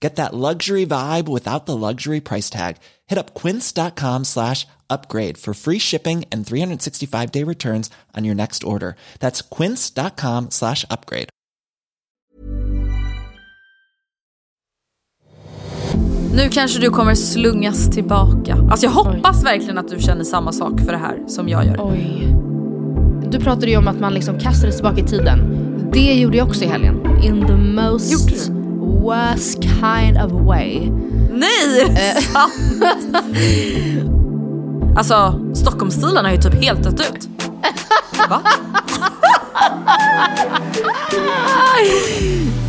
[0.00, 2.76] Get that luxury vibe without the luxury price tag.
[3.06, 8.64] Hit up quince.com slash upgrade for free shipping and 365 day returns on your next
[8.64, 8.96] order.
[9.20, 11.28] That's quince.com slash upgrade.
[16.32, 18.56] Nu kanske du kommer slungas tillbaka.
[18.70, 21.76] Alltså jag hoppas verkligen att du känner samma sak för det här som jag gör.
[21.78, 22.36] Oj.
[23.30, 25.38] Du pratade ju om att man liksom kastades tillbaka i tiden.
[25.92, 27.22] Det gjorde jag också i helgen.
[27.22, 28.59] In the most Gjorde du?
[28.90, 30.90] Worst kind of way.
[31.30, 31.82] Nej!
[31.82, 32.22] Eh.
[32.22, 32.52] sant?
[34.96, 37.28] alltså Stockholmsstilen har ju typ helt dött ut.
[38.28, 38.40] Va?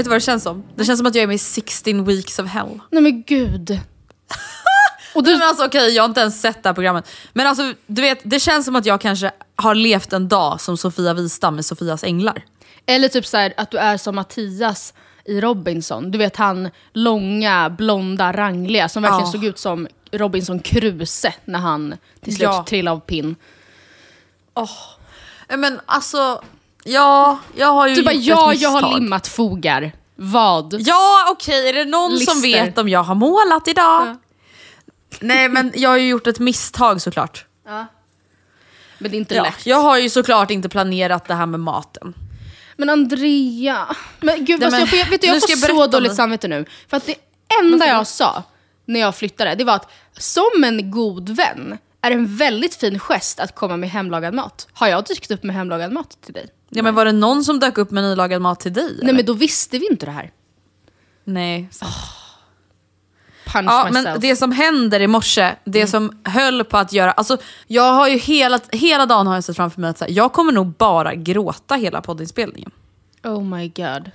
[0.00, 0.62] Vet du vad det känns som?
[0.76, 2.80] Det känns som att jag är med i 16 weeks of hell.
[2.90, 3.70] Nej men gud.
[5.14, 5.32] Och du...
[5.32, 7.08] Men alltså okej, jag har inte ens sett det här programmet.
[7.32, 10.76] Men alltså du vet, det känns som att jag kanske har levt en dag som
[10.76, 12.44] Sofia Wistam med Sofias änglar.
[12.86, 14.94] Eller typ så här, att du är som Mattias
[15.24, 16.10] i Robinson.
[16.10, 19.32] Du vet han långa, blonda, rangliga som verkligen Ja.
[19.32, 22.64] såg ut som Robinson Kruse när han till slut Ja.
[22.68, 23.36] trillade av pinn.
[25.48, 26.42] Eh, Men alltså,
[26.84, 29.00] ja, jag har ju Du bara gjort ja, ett jag har misstag.
[29.00, 29.92] limmat fogar.
[30.16, 30.74] Vad?
[30.80, 32.64] Ja okej, är det någon som Lister.
[32.64, 34.06] vet om jag har målat idag?
[34.06, 34.16] Ja.
[35.20, 37.44] Nej men jag har ju gjort ett misstag såklart.
[38.98, 39.66] Men det är inte Ja, lätt.
[39.66, 42.14] jag har ju såklart inte planerat det här med maten.
[42.76, 43.86] Men Andrea.
[44.20, 45.84] Men gud, Nej, men- jag får, vet du, nu jag ska får jag berätta så
[45.84, 46.16] om dåligt det.
[46.16, 46.64] samvete nu.
[46.88, 47.14] För att det
[47.62, 48.42] enda jag sa
[48.84, 53.40] när jag flyttade, det var att som en god vän är en väldigt fin gest
[53.40, 54.68] att komma med hemlagad mat.
[54.72, 56.48] Har jag dykt upp med hemlagad mat till dig?
[56.70, 58.84] Ja men var det någon som dök upp med nylagad mat till dig?
[58.84, 59.12] Nej eller?
[59.12, 60.30] men då visste vi inte det här.
[61.24, 61.68] Nej.
[61.70, 61.92] sant.
[63.46, 64.04] Punch Ja, myself.
[64.12, 67.12] men det som händer i morse, det som höll på att göra...
[67.12, 67.36] Alltså,
[67.66, 70.32] jag har ju hela, hela dagen har jag sett framför mig att så här, jag
[70.32, 72.70] kommer nog bara gråta hela poddinspelningen.
[73.24, 74.10] Oh my god.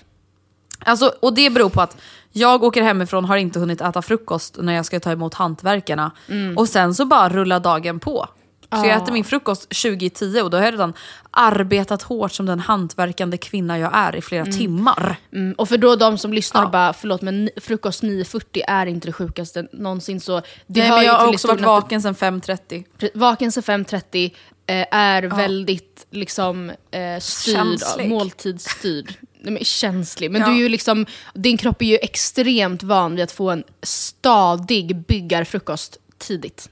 [0.80, 1.98] Alltså, och det beror på att
[2.32, 6.12] jag åker hemifrån, har inte hunnit äta frukost när jag ska ta emot hantverkarna.
[6.56, 8.28] Och sen så bara rullar dagen på.
[8.72, 10.94] Så jag äter min frukost 20.10 och då har jag redan
[11.32, 15.16] arbetat hårt som den hantverkande kvinna jag är i flera timmar.
[15.34, 16.70] Mm, och för då de som lyssnar Ja.
[16.70, 20.20] bara, förlåt men frukost 9.40 är inte det sjukaste någonsin.
[20.20, 22.84] Så det Nej, men jag har också varit vaken sedan 5.30.
[23.00, 24.32] Pre- Vaken till 5.30
[24.68, 28.10] eh, är väldigt liksom, eh, styrd, Känslig.
[28.10, 29.14] måltidsstyrd.
[29.42, 30.32] Nej, men känslig.
[30.32, 30.48] Men Ja.
[30.48, 34.96] du är ju liksom, din kropp är ju extremt van vid att få en stadig
[35.06, 36.70] byggarfrukost tidigt.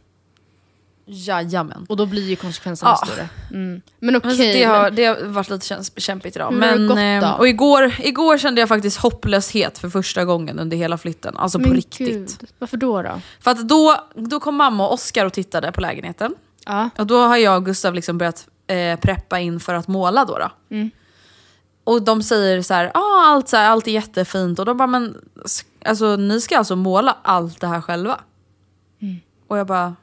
[1.06, 1.86] Jajamän.
[1.90, 3.06] Och då blir ju konsekvenserna Ja.
[3.08, 3.30] större.
[3.52, 3.82] Mm.
[4.00, 4.28] Men okej.
[4.28, 6.54] Men så det, har, men- det har varit lite kämpigt idag.
[6.54, 7.38] Det Men, gått eh, då?
[7.38, 11.38] och igår, igår kände jag faktiskt hopplöshet för första gången under hela flytten.
[11.38, 12.40] Alltså på men riktigt.
[12.40, 13.02] Gud, varför då?
[13.02, 13.22] då?
[13.40, 16.36] För att då, då kom mamma och Oskar och tittade på lägenheten.
[16.66, 16.90] Ja.
[16.98, 20.38] Och då har jag och Gustav liksom börjat eh, preppa in för att måla då.
[20.38, 20.52] då.
[20.76, 20.92] Mm.
[21.84, 24.60] Och de säger så här, ah, allt, så här, allt är jättefint.
[24.60, 25.18] Och de bara, men
[25.86, 28.20] alltså, ni ska alltså måla allt det här själva?
[29.48, 29.96] Och jag bara,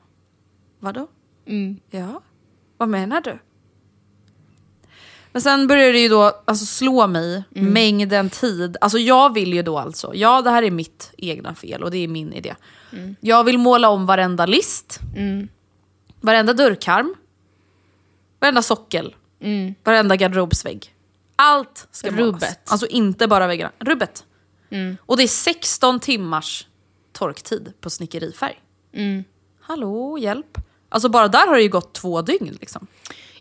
[0.80, 1.08] vadå?
[1.46, 1.80] Mm.
[1.90, 2.22] Ja,
[2.76, 3.38] vad menar du?
[5.32, 7.72] Men sen börjar det ju då alltså, slå mig, Mm.
[7.72, 8.76] mängden tid.
[8.80, 11.98] Alltså jag vill ju då alltså, ja det här är mitt egna fel och det
[11.98, 12.54] är min idé.
[12.92, 13.16] Mm.
[13.20, 15.00] Jag vill måla om varenda list,
[16.20, 17.14] varenda dörrkarm,
[18.40, 19.14] varenda sockel,
[19.84, 20.94] varenda garderobsvägg.
[21.36, 22.18] Allt ska målas.
[22.20, 22.32] Mm.
[22.34, 22.70] Rubbet.
[22.70, 24.24] Alltså inte bara väggarna, rubbet.
[25.06, 26.66] Och det är 16 timmars
[27.12, 28.60] torktid på snickerifärg.
[28.92, 29.24] Mm.
[29.60, 30.58] Hallå, hjälp.
[30.92, 32.86] Alltså bara där har det ju gått två dygn liksom.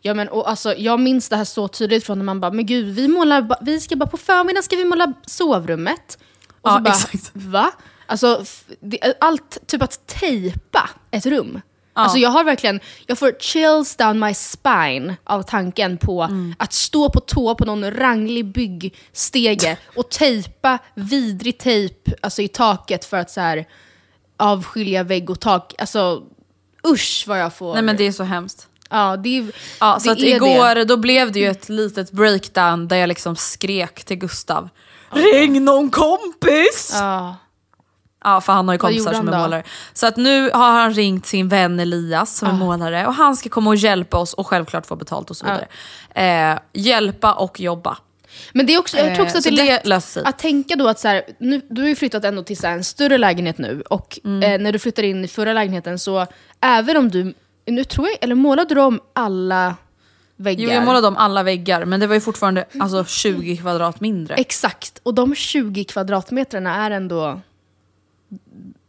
[0.01, 2.65] Ja, men, och, alltså, jag minns det här så tydligt från när man bara, men
[2.65, 6.17] gud, vi, målar, vi ska bara på förmiddagen ska vi måla sovrummet.
[6.61, 7.31] Och Ja, så bara, exakt.
[7.33, 7.71] va?
[8.05, 8.43] Alltså,
[8.79, 11.61] det, allt, typ att tejpa ett rum.
[11.93, 16.55] Alltså jag har verkligen, jag får chills down my spine av tanken på Mm.
[16.59, 23.05] att stå på tå på någon ranglig byggstege och tejpa vidrig tejp alltså, i taket
[23.05, 23.65] för att så här,
[24.37, 25.73] avskilja vägg och tak.
[25.77, 26.23] Alltså
[26.87, 27.73] usch vad jag får.
[27.73, 28.67] Nej men det är så hemskt.
[28.89, 30.85] Ja, det, är- Ja, det så att igår det.
[30.85, 34.69] då blev det ju ett litet breakdown där jag liksom skrek till Gustav.
[35.11, 36.91] Ring någon kompis!
[36.93, 37.35] Ja.
[38.23, 38.41] Ja.
[38.41, 39.37] för han har ju kompisar som är då?
[39.37, 39.63] målare.
[39.93, 43.49] Så att nu har han ringt sin vän Elias som är målare och han ska
[43.49, 45.67] komma och hjälpa oss och självklart få betalt och så vidare.
[46.53, 47.97] Eh, hjälpa och jobba.
[48.53, 50.23] Men det är också, jag tror också Eh, att det är det lätt sig.
[50.25, 52.73] att tänka då att så här, nu, du har ju flyttat ändå till så här,
[52.73, 54.43] en större lägenhet nu och Mm.
[54.53, 56.27] eh, när du flyttar in i förra lägenheten så
[56.61, 57.33] även om du,
[57.65, 59.75] nu tror jag, eller målade du om alla
[60.35, 60.63] väggar?
[60.63, 64.35] Jo jag målade om alla väggar men det var ju fortfarande alltså, 20 kvadrat mindre.
[64.35, 67.41] Exakt, och de 20 kvadratmetrarna är ändå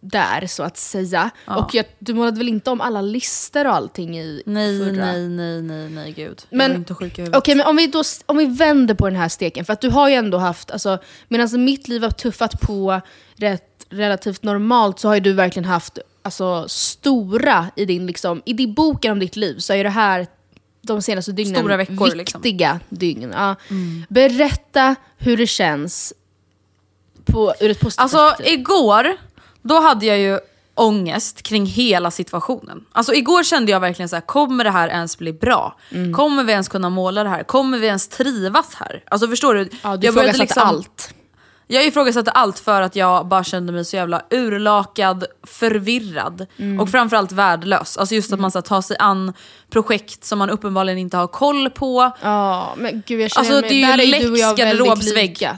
[0.01, 1.31] där så att säga.
[1.47, 4.93] Och jag, du målade väl inte om alla lister och allting i Nej, förra?
[5.05, 6.43] nej, nej, nej, nej gud.
[6.51, 7.39] jag Men- är inte sjuk i huvudet.
[7.39, 9.91] Okej, men om vi, då, om vi vänder på den här steken, för att du
[9.91, 10.99] har ju ändå haft, alltså,
[11.29, 13.01] medan mitt liv har tuffat på
[13.37, 18.53] rätt, relativt normalt så har ju du verkligen haft alltså, stora i din, liksom, i
[18.53, 20.27] din boken om ditt liv så är det här
[20.83, 22.41] de senaste dygnen Stora veckor, liksom.
[22.43, 23.33] viktiga dygn.
[23.37, 23.55] Ja.
[24.09, 26.13] Berätta hur det känns
[27.25, 28.61] på, ur ett positivt Alltså perspektiv.
[28.61, 29.17] igår,
[29.63, 30.39] då hade jag ju
[30.75, 32.85] ångest kring hela situationen.
[32.93, 35.77] Alltså igår kände jag verkligen så här: kommer det här ens bli bra?
[35.91, 36.13] Mm.
[36.15, 37.43] Kommer vi ens kunna måla det här?
[37.43, 39.03] Kommer vi ens trivas här?
[39.11, 39.69] Alltså förstår du?
[39.83, 41.15] Ja, du jag började liksom- allt.
[41.73, 46.81] Jag ifrågasatte allt för att jag bara kände mig så jävla urlakad, förvirrad Mm.
[46.81, 47.97] och framförallt värdelös.
[47.99, 49.33] Alltså just att man ska ta sig an
[49.71, 52.11] projekt som man uppenbarligen inte har koll på.
[52.23, 55.49] Ja, men gud jag känner Alltså mig, det är ju väldigt garderobsvägg.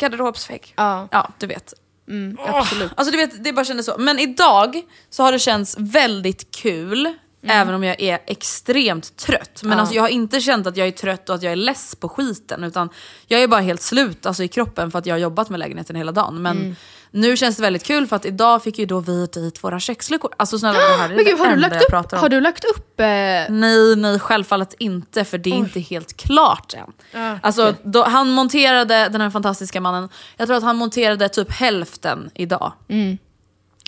[0.00, 0.74] garderobsvägg.
[0.76, 1.08] Ja.
[1.10, 1.74] ja, du vet.
[2.08, 2.92] Mm, absolut.
[2.96, 3.94] Alltså du vet, det bara kändes så.
[3.98, 7.14] Men idag så har det känts väldigt kul,
[7.46, 9.60] även om jag är extremt trött.
[9.62, 9.76] Men Mm.
[9.78, 9.80] Ja.
[9.80, 12.08] alltså, jag har inte känt att jag är trött och att jag är less på
[12.08, 12.64] skiten.
[12.64, 12.88] Utan
[13.26, 15.96] jag är bara helt slut alltså, i kroppen för att jag har jobbat med lägenheten
[15.96, 16.42] hela dagen.
[16.42, 16.76] Men Mm.
[17.10, 20.30] Nu känns det väldigt kul för att idag fick ju då vi dit våra köksluckor.
[20.36, 22.18] Alltså snälla det här är Men gud, det har du lagt jag upp, om.
[22.18, 23.06] har du lagt upp eh,
[23.48, 26.92] Nej, nej självfallet inte för det är inte helt klart än.
[27.12, 27.80] Ja, alltså, okej.
[27.82, 32.72] då, han monterade, den här fantastiska mannen, jag tror att han monterade typ hälften idag.
[32.88, 33.18] Mm.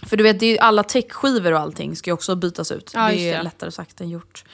[0.06, 2.90] För du vet, det är ju alla täckskivor och allting ska ju också bytas ut.
[2.94, 3.30] Ja, det är det.
[3.30, 3.44] Mm.
[3.44, 4.44] lättare sagt än gjort.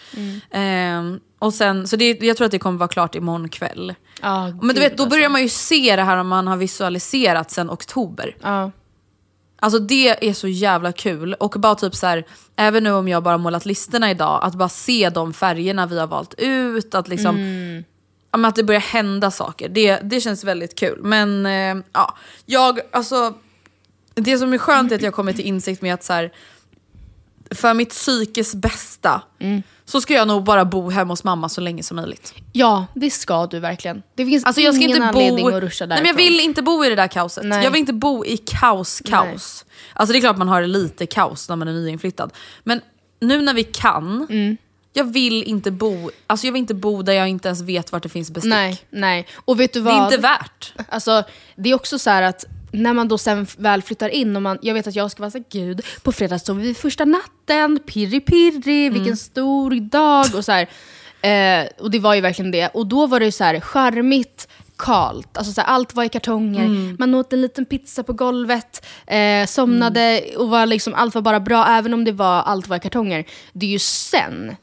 [0.51, 3.95] Ehm, och sen, så det, jag tror att det kommer vara klart imorgon kväll.
[4.23, 5.33] Ja, Men du vet, då börjar alltså.
[5.33, 8.37] man ju se det här om man har visualiserat sen oktober.
[8.43, 8.71] Ja.
[9.65, 11.35] Alltså det är så jävla kul.
[11.35, 12.25] Och bara typ så här,
[12.57, 16.07] även nu om jag bara målat listerna idag, att bara se de färgerna vi har
[16.07, 16.95] valt ut.
[16.95, 17.39] Att, liksom,
[18.31, 19.69] ja, men att det börjar hända saker.
[19.69, 20.99] Det, det känns väldigt kul.
[21.03, 23.35] Men eh, ja, jag, alltså,
[24.15, 26.33] det som är skönt är att jag kommer till insikt med att så här,
[27.51, 29.23] för mitt psykes bästa
[29.85, 32.35] så ska jag nog bara bo hemma hos mamma så länge som möjligt.
[32.53, 34.03] ja, det ska du verkligen.
[34.15, 35.57] Det finns Alltså jag ska ingen inte anledning bo...
[35.57, 36.03] att ruscha Nej, därifrån.
[36.17, 37.45] men jag vill inte bo i det där kaoset.
[37.45, 37.65] Nej.
[37.65, 39.65] Jag vill inte bo i kaos, kaos.
[39.93, 42.33] Alltså det är klart man har lite kaos när man är nyinflyttad.
[42.65, 42.81] Men
[43.21, 44.57] nu när vi kan, Mm.
[44.93, 48.03] jag vill inte bo alltså jag vill inte bo där jag inte ens vet vart
[48.03, 48.51] det finns bestick.
[48.51, 49.27] Nej, nej.
[49.45, 50.01] Och vet du Det vad?
[50.01, 50.73] är inte värt.
[50.89, 51.23] Alltså,
[51.57, 54.59] det är också så här att när man då sen väl flyttar in och man,
[54.63, 57.79] jag vet att jag ska vara så här, gud, på fredag sover vi första natten,
[57.87, 58.95] pirri pirri, Mm.
[58.99, 60.69] vilken stor dag och så här.
[61.23, 62.69] Eh, och det var ju verkligen det.
[62.69, 65.37] Och då var det ju så här charmigt, kalt.
[65.37, 66.97] Alltså så här, allt var i kartonger, Mm.
[66.99, 70.41] man åt en liten pizza på golvet, eh, somnade Mm.
[70.41, 73.25] och var liksom, allt var bara bra, även om det var, allt var i kartonger.
[73.53, 74.57] Det är ju sen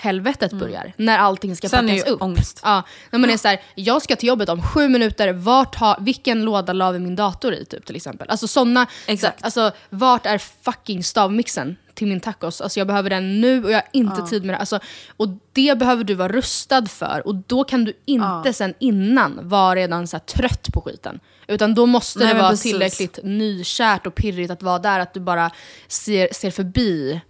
[0.00, 1.78] helvetet börjar, när allting ska Mm.
[1.78, 2.22] Sen är packas ju upp.
[2.22, 2.60] ångest.
[2.64, 5.98] Ja, när man är så här, jag ska till jobbet om sju minuter, vart ha,
[6.00, 8.30] vilken låda la vi min dator i typ, till exempel?
[8.30, 9.40] Alltså såna, Exakt.
[9.40, 12.60] Så, alltså, vart är fucking stavmixen till min tacos?
[12.60, 14.58] Alltså jag behöver den nu och jag har inte tid med det.
[14.58, 14.80] Alltså,
[15.16, 19.74] och det behöver du vara rustad för och då kan du inte sen innan vara
[19.74, 21.20] redan så trött på skiten.
[21.46, 22.72] Utan då måste Nej, det vara precis.
[22.72, 25.50] tillräckligt nykärt och pirrigt att vara där, att du bara
[25.88, 27.20] ser, ser förbi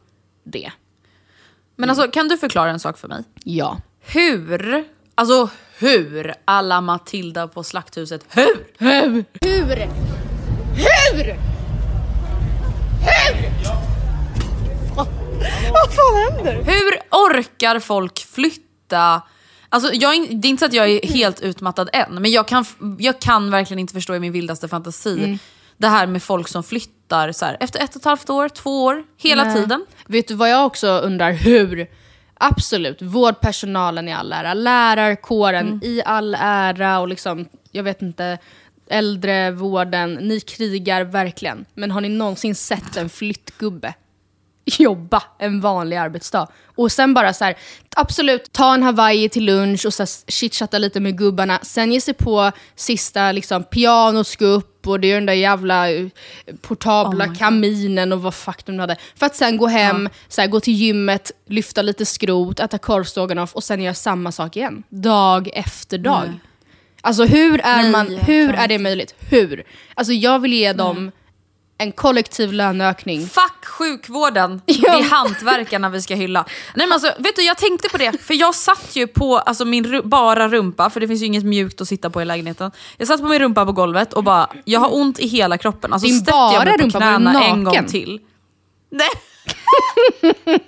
[0.44, 0.72] det.
[1.80, 3.24] Men alltså kan du förklara en sak för mig?
[3.44, 3.80] Ja.
[4.00, 8.66] Hur, alltså hur alla Matilda på Slakthuset, hur?
[8.78, 9.24] Hur?
[9.40, 9.76] Hur?
[10.76, 11.36] Hur?
[15.72, 16.54] Vad fan händer?
[16.54, 19.22] Hur orkar folk flytta?
[19.68, 22.64] Alltså jag, det är inte så att jag är helt utmattad än, men jag kan,
[22.98, 25.38] jag kan verkligen inte förstå i min vildaste fantasi
[25.78, 28.84] det här med folk som flyttar så här, efter ett och ett halvt år, två
[28.84, 29.54] år, hela Nej.
[29.54, 29.86] tiden.
[30.06, 31.32] Vet du vad jag också undrar?
[31.32, 31.86] Hur?
[32.34, 38.38] Absolut, vårdpersonalen i all ära, lärarkåren i all ära och liksom, jag vet inte,
[38.90, 41.64] äldrevården, ni krigar verkligen.
[41.74, 43.94] Men har ni någonsin sett en flyttgubbe
[44.78, 46.48] jobba en vanlig arbetsdag?
[46.76, 47.58] Och sen bara så här,
[47.96, 49.92] absolut, ta en Hawaii till lunch och
[50.28, 55.10] chitchatta lite med gubbarna, sen ge sig på sista liksom, pianot ska upp och det
[55.10, 56.06] är den där jävla eh,
[56.60, 58.96] portabla Oh kaminen och vad fuck de hade.
[59.16, 63.54] För att sen gå hem, så här, gå till gymmet, lyfta lite skrot, äta korvstroganoff
[63.54, 64.82] och sen göra samma sak igen.
[64.88, 66.22] Dag efter dag.
[66.26, 66.40] Nej.
[67.00, 69.14] Alltså hur är, man, hur är det möjligt?
[69.18, 69.64] Hur?
[69.94, 71.10] Alltså jag vill ge dem
[71.78, 73.26] en kollektiv löneökning.
[73.28, 76.44] Fuck sjukvården, det är hantverkarna vi ska hylla.
[76.74, 79.64] Nej men alltså, vet du jag tänkte på det, för jag satt ju på alltså,
[79.64, 82.70] min ru- bara rumpa, för det finns ju inget mjukt att sitta på i lägenheten.
[82.96, 85.92] Jag satt på min rumpa på golvet och bara, jag har ont i hela kroppen.
[85.92, 88.20] Alltså Din stötte jag bara mig på rumpa, var knäna en gång till.
[88.90, 89.08] Nej.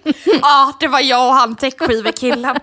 [0.42, 2.56] Ja, det var jag och han täckskivekillen.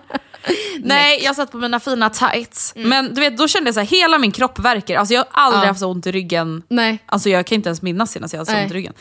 [0.82, 2.72] Nej, jag satt på mina fina tights.
[2.76, 4.96] Men du vet, då kände jag så här, hela min kropp värker.
[4.98, 5.68] Alltså, jag har aldrig Ja.
[5.68, 6.62] haft så ont i ryggen.
[6.68, 6.98] Nej.
[7.06, 8.62] Alltså, jag kan inte ens minnas senast jag hade så Nej.
[8.64, 8.92] ont i ryggen.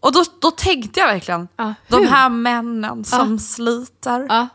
[0.00, 4.26] Och då, då tänkte jag verkligen, Ja, de här männen som sliter.
[4.28, 4.48] Ja.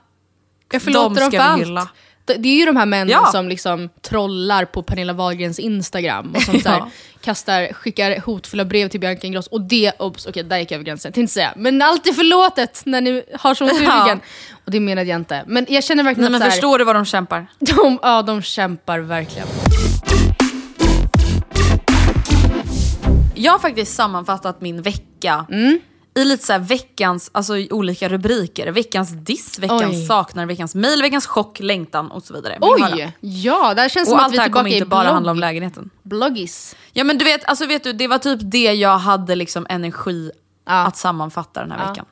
[0.72, 1.62] Jag förlåter De dem ska för vi allt.
[1.62, 1.90] hylla.
[2.26, 3.26] Det, är ju de här männen Ja.
[3.32, 6.90] som liksom trollar på Pernilla Wahlgrens Instagram och som så här, Ja.
[7.22, 9.50] kastar, skickar hotfulla brev till Bianca Ingrosso.
[9.52, 11.54] Och det, obs, okej där gick jag över gränsen, tänkte inte säga.
[11.56, 14.04] Men allt är förlåtet när ni har så ont i Ja.
[14.04, 14.20] ryggen.
[14.66, 15.44] Och det menade jag inte.
[15.48, 17.48] Men jag känner verkligen Nej, men att här, förstår du vad de kämpar?
[17.60, 19.48] de, ja, de kämpar verkligen.
[23.36, 25.80] Jag har faktiskt sammanfattat min vecka Mm.
[26.16, 28.68] I lite så veckans alltså, olika rubriker.
[28.72, 30.06] Veckans diss, veckans Oj.
[30.06, 32.54] saknar, veckans mail, veckans chock, längtan och så vidare.
[32.62, 32.86] Vill?
[32.96, 33.18] Oj!
[33.20, 34.86] Ja, det här känns som Och att allt vi det är här kommer tillbaka inte
[34.86, 35.90] i bara blogg, handla om lägenheten.
[36.04, 36.76] bloggis.
[36.94, 40.32] Ja men du vet, alltså, vet du, det var typ det jag hade liksom energi
[40.66, 40.86] Ja.
[40.86, 41.90] att sammanfatta den här Ja.
[41.90, 42.06] veckan.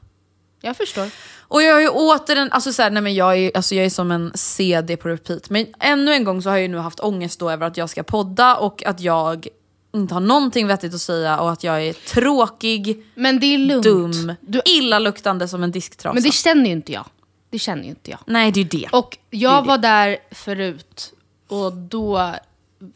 [0.62, 1.08] Jag förstår.
[1.40, 3.90] Och jag är ju återigen, alltså så här, nej men jag är, alltså jag är
[3.90, 5.50] som en CD på repeat.
[5.50, 7.90] Men ännu en gång så har jag ju nu haft ångest då över att jag
[7.90, 9.48] ska podda och att jag
[9.94, 13.84] inte har någonting vettigt att säga och att jag är tråkig, Men det är lugnt.
[13.84, 16.14] dum, Du, illaluktande som en disktrasa.
[16.14, 17.06] men det känner ju inte jag.
[17.50, 18.20] Det känner ju inte jag.
[18.26, 18.90] Nej det är det.
[18.92, 19.68] Och Det jag det.
[19.68, 21.14] var där förut
[21.48, 22.36] och då,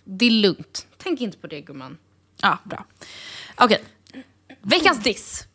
[0.03, 0.87] det är lugnt.
[0.97, 1.97] Tänk inte på det gumman.
[2.41, 2.85] Ja, bra.
[3.55, 3.83] Okej.
[4.61, 5.47] Veckans diss.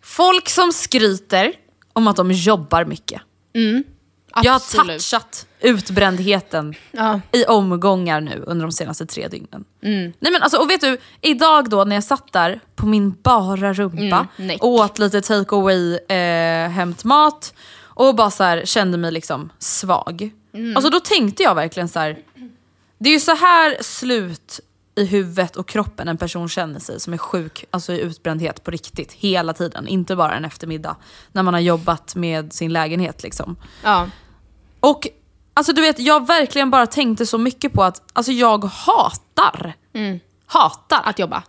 [0.00, 1.52] Folk som skryter
[1.92, 3.22] om att de jobbar mycket.
[4.34, 4.86] Jag har Absolut.
[4.86, 7.20] touchat utbrändheten Ja.
[7.32, 9.64] i omgångar nu under de senaste tre dygnen.
[9.80, 13.72] Nej men alltså, och vet du, idag då när jag satt där på min bara
[13.72, 14.58] rumpa, nej.
[14.60, 17.54] åt lite take away eh, hämtmat
[17.94, 20.30] och bara så här, kände mig liksom svag.
[20.76, 22.18] Alltså då tänkte jag verkligen så här.
[22.98, 24.60] det är ju så här slut
[24.94, 28.70] i huvudet och kroppen en person känner sig som är sjuk, alltså i utbrändhet på
[28.70, 29.88] riktigt, hela tiden.
[29.88, 30.96] Inte bara en eftermiddag
[31.32, 33.56] när man har jobbat med sin lägenhet liksom.
[33.82, 34.08] Ja.
[34.82, 35.08] Och
[35.54, 39.74] alltså du vet, jag verkligen bara tänkte så mycket på att alltså, jag hatar,
[40.46, 41.42] hatar Att jobba.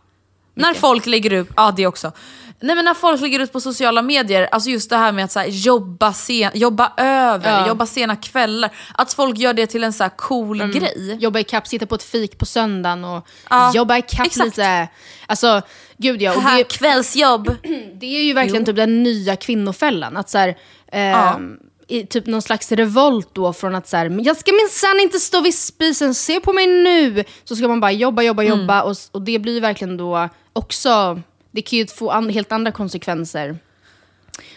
[0.53, 2.11] när folk lägger ut, ja det också.
[2.59, 5.31] Nej men när folk lägger ut på sociala medier, alltså just det här med att
[5.31, 7.67] så här, jobba, sen, jobba över, Ja.
[7.67, 8.71] jobba sena kvällar.
[8.95, 11.17] Att folk gör det till en så cool grej.
[11.19, 14.45] Jobba i kapp, sitta på ett fik på söndagen och Ja, jobba i kapp exakt.
[14.45, 14.87] lite.
[15.25, 15.61] Alltså,
[15.97, 16.35] gud ja.
[16.35, 17.55] Och det, kvällsjobb.
[17.99, 18.65] det är ju verkligen Jo.
[18.65, 20.17] typ den nya kvinnofällan.
[20.17, 20.57] Att så här,
[20.91, 24.99] ehm, i typ någon slags revolt då från att så här, "Men jag ska minsann
[24.99, 27.23] inte stå vid spisen, se på mig nu.
[27.43, 28.59] Så ska man bara jobba, jobba, Mm.
[28.59, 28.81] jobba.
[28.81, 31.21] Och, och det blir verkligen då också,
[31.51, 33.57] det kan ju få an, helt andra konsekvenser.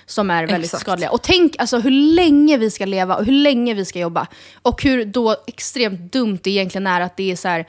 [0.07, 0.81] Som är väldigt Exakt.
[0.83, 1.11] skadliga.
[1.11, 4.27] Och tänk alltså hur länge vi ska leva och hur länge vi ska jobba.
[4.63, 7.67] Och hur då extremt dumt det egentligen är att det är så här.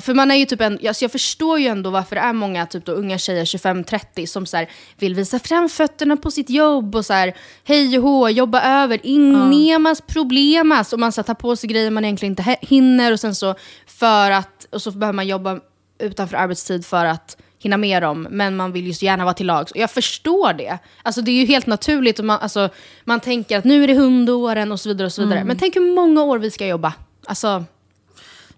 [0.00, 2.66] För man är ju typ en, alltså jag förstår ju ändå varför det är många
[2.66, 6.96] typ då unga tjejer 25-30 som så här, vill visa fram fötterna på sitt jobb
[6.96, 10.92] och så här, hej och hå, jobba över, innemas problemas.
[10.92, 13.54] Och man så här, tar på sig grejer man egentligen inte hinner och sen så
[13.86, 15.60] för att, och så behöver man jobba
[15.98, 19.46] utanför arbetstid för att hinna med dem, men man vill ju så gärna vara till
[19.46, 19.72] lags.
[19.72, 20.78] Och jag förstår det.
[21.02, 22.18] Alltså det är ju helt naturligt.
[22.18, 22.68] Och man, alltså,
[23.04, 25.06] man tänker att nu är det hundåren och så vidare.
[25.06, 25.44] och så vidare.
[25.44, 26.92] Men tänk hur många år vi ska jobba.
[27.26, 27.64] Alltså,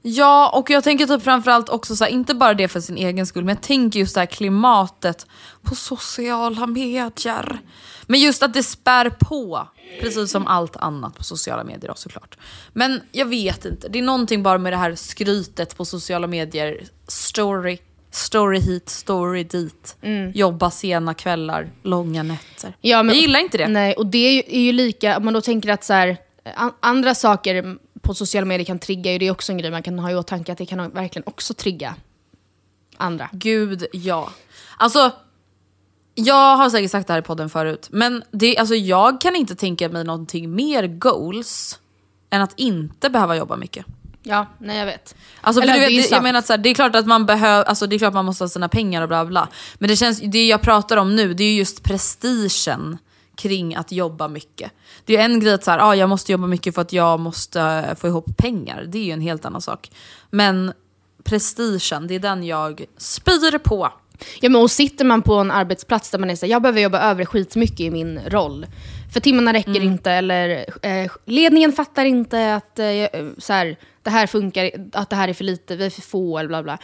[0.08, 3.26] Ja, och jag tänker typ framförallt också så här, inte bara det för sin egen
[3.26, 5.26] skull, men jag tänker just det här klimatet
[5.62, 7.58] på sociala medier.
[8.06, 9.68] Men just att det spär på,
[10.00, 12.38] precis som allt annat på sociala medier då, såklart.
[12.72, 16.84] Men jag vet inte, det är någonting bara med det här skrytet på sociala medier.
[17.08, 17.78] Story,
[18.10, 19.96] story hit, story dit.
[20.34, 22.76] Jobba sena kvällar, långa nätter.
[22.80, 23.68] Ja, men- jag gillar inte det.
[23.68, 26.16] Nej, och det är ju, är ju lika, om man då tänker att så här,
[26.56, 29.82] an, andra saker på sociala medier kan trigga, ju det är också en grej man
[29.82, 31.94] kan ha i åtanke att det kan verkligen också trigga
[32.96, 33.28] andra.
[33.32, 34.30] Gud ja.
[34.76, 35.12] Alltså,
[36.14, 39.54] jag har säkert sagt det här i podden förut, men det, alltså, jag kan inte
[39.54, 41.78] tänka mig någonting mer goals
[42.30, 43.86] än att inte behöva jobba mycket.
[44.22, 45.14] Ja, nej jag vet.
[45.40, 47.06] Alltså, Eller, du vet, det är jag menar att så här, det är klart att
[47.06, 49.48] man behöver, alltså, det är klart man måste ha sina pengar och bla bla.
[49.78, 52.98] Men det, känns, det jag pratar om nu, det är ju just prestigen
[53.36, 54.72] kring att jobba mycket.
[55.04, 56.92] Det är ju en grej att så här, ah, jag måste jobba mycket för att
[56.92, 58.84] jag måste eh, få ihop pengar.
[58.88, 59.90] Det är ju en helt annan sak.
[60.30, 60.72] Men
[61.24, 63.92] prestigen, det är den jag spyr på.
[64.40, 66.80] Ja, men och sitter man på en arbetsplats där man är så här, jag behöver
[66.80, 68.66] jobba över skitmycket i min roll.
[69.12, 72.86] För timmarna räcker inte eller eh, ledningen fattar inte att eh,
[73.38, 76.38] så här, det här funkar, att det här är för lite, vi är för få
[76.38, 76.78] eller bla bla.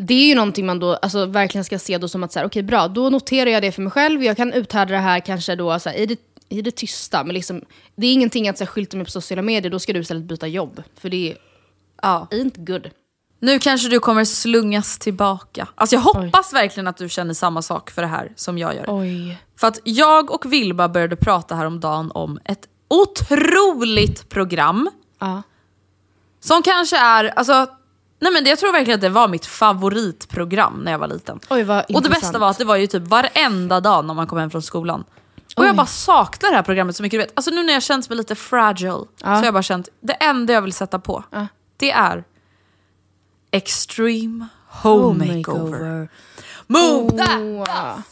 [0.00, 2.46] Det är ju någonting man då alltså, verkligen ska se då som att så här,
[2.46, 5.54] okej bra, då noterar jag det för mig själv, jag kan uthärda det här kanske
[5.56, 7.24] då så här, i, det, i det tysta.
[7.24, 7.62] Men liksom,
[7.96, 10.24] det är ingenting att så här, skylta med på sociala medier, då ska du istället
[10.24, 10.82] byta jobb.
[11.00, 11.36] För det är
[12.02, 12.28] Ja.
[12.32, 12.90] inte good.
[13.40, 15.68] Nu kanske du kommer slungas tillbaka.
[15.74, 18.84] Alltså jag hoppas verkligen att du känner samma sak för det här som jag gör.
[18.88, 19.38] Oj.
[19.56, 25.42] För att jag och Vilma började prata häromdagen om ett otroligt program Ja.
[26.40, 27.66] som kanske är, alltså,
[28.18, 31.40] nej men jag tror verkligen att det var mitt favoritprogram när jag var liten.
[31.50, 34.26] Oj, vad och det bästa var att det var ju typ varenda dag när man
[34.26, 35.04] kom hem från skolan.
[35.56, 35.76] Och jag Oj.
[35.76, 37.20] bara saknar det här programmet så mycket.
[37.20, 37.32] Du vet.
[37.34, 40.52] Alltså nu när jag känns mig lite fragile så har jag bara känt, det enda
[40.52, 41.24] jag vill sätta på,
[41.76, 42.24] det är
[43.50, 46.08] Extreme Home Makeover.
[46.66, 47.40] Move that!
[47.40, 48.02] Wow.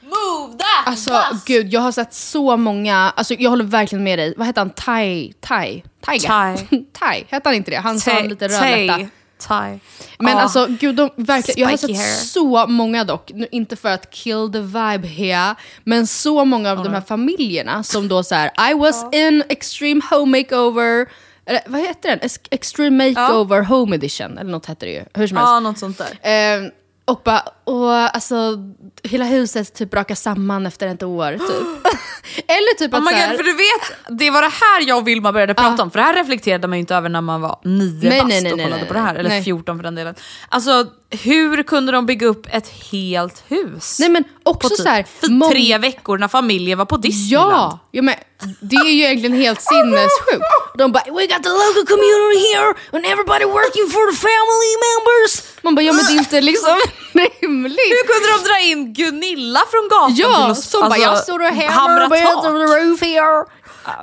[0.00, 0.86] Move that!
[0.86, 4.34] Alltså gud, jag har sett så många, alltså jag håller verkligen med dig.
[4.36, 4.70] Vad heter han?
[4.70, 5.32] Tai?
[5.40, 5.84] Tai?
[6.00, 6.28] Taiga?
[6.28, 6.84] Tai.
[6.92, 7.76] tai, hette han inte det?
[7.76, 9.08] Han sa lite rödlätta.
[9.38, 9.80] Tie.
[10.18, 10.40] Men Ja.
[10.40, 12.14] alltså gud, de, verkligen, jag har sett hair.
[12.24, 15.54] så många dock, nu, inte för att kill the vibe here,
[15.84, 20.00] men så många av de här familjerna som då så här: I was in extreme
[20.10, 21.06] home makeover,
[21.46, 22.18] eller vad heter den?
[22.50, 25.04] Extreme makeover home edition, eller något heter det ju.
[25.14, 25.50] Hur som helst.
[25.50, 26.56] Ja, något sånt där.
[26.56, 26.70] Eh,
[27.04, 28.56] och bara, och alltså
[29.04, 31.94] hela huset typ brakar samman efter ett år typ.
[32.46, 35.08] Eller typ Oh att my God, för du vet, det var det här jag och
[35.08, 35.90] Vilma började prata om.
[35.90, 38.42] För det här reflekterade man ju inte över när man var nio Nej, bast nej,
[38.42, 39.14] nej, och kollade på det här.
[39.14, 39.42] Eller.
[39.42, 40.14] 14 för den delen.
[40.48, 43.96] Alltså hur kunde de bygga upp ett helt hus?
[44.00, 47.52] Nej men på också typ så här, mång- tre veckor när familjen var på Disneyland.
[47.52, 48.14] Ja, ja men
[48.60, 50.44] det är ju egentligen helt sinnessjukt.
[50.78, 55.32] De bara “We got the local community here and everybody working for the family members”.
[55.62, 56.76] Man bara “Ja men det är inte liksom
[57.40, 57.78] rimligt”.
[57.94, 61.38] Hur kunde de dra in Gunilla från gatan till Ja, att som bara “Jag står
[61.38, 62.44] och hamra hamrar tak?
[62.44, 63.44] the roof here”.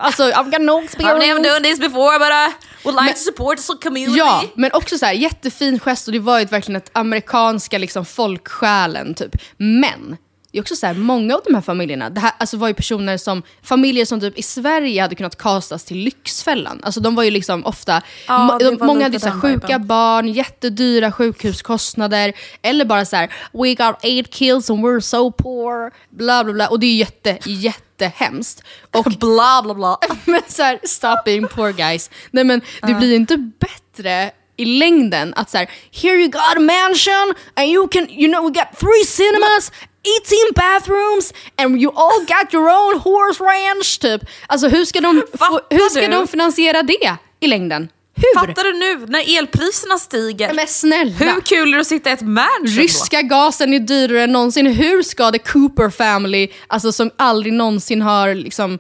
[0.01, 1.49] Alltså I've got no I've never experience.
[1.49, 4.17] done this before but I would like to support the community.
[4.19, 8.06] Ja, men också så här, jättefin gest och det var ju verkligen ett amerikanska liksom,
[8.06, 9.32] folksjälen typ.
[9.58, 10.17] Men
[10.51, 12.73] det är också så här, många av de här familjerna, det här alltså, var ju
[12.73, 16.79] personer som, familjer som typ i Sverige hade kunnat castas till Lyxfällan.
[16.83, 19.87] Alltså de var ju liksom ofta, Ja, de, många hade så sjuka viben.
[19.87, 25.91] barn, jättedyra sjukhuskostnader, eller bara så här, we got eight kills and we're so poor,
[26.09, 26.67] bla bla bla.
[26.67, 28.63] Och det är jätte, jättehemskt.
[28.91, 29.97] Och Bla bla bla.
[30.25, 32.09] men så här, stop being poor guys.
[32.31, 36.57] Nej men det blir ju inte bättre i längden att så här, here you got
[36.57, 39.71] a mansion and you can, you know we got three cinemas,
[40.03, 44.21] 18 bathrooms and you all got your own horse ranch typ.
[44.47, 46.07] Alltså hur ska de, Fattar hur ska du?
[46.07, 47.89] de finansiera det i längden?
[48.15, 48.39] Hur?
[48.39, 50.53] Fattar du nu när elpriserna stiger?
[50.53, 51.11] Men snälla.
[51.17, 52.81] Hur kul är det att sitta i ett mansion då?
[52.81, 54.67] Ryska gasen är dyrare än någonsin.
[54.67, 58.79] Hur ska the Cooper family, alltså som aldrig någonsin har liksom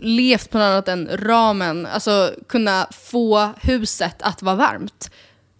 [0.00, 5.10] levt på något annat än ramen, alltså kunna få huset att vara varmt?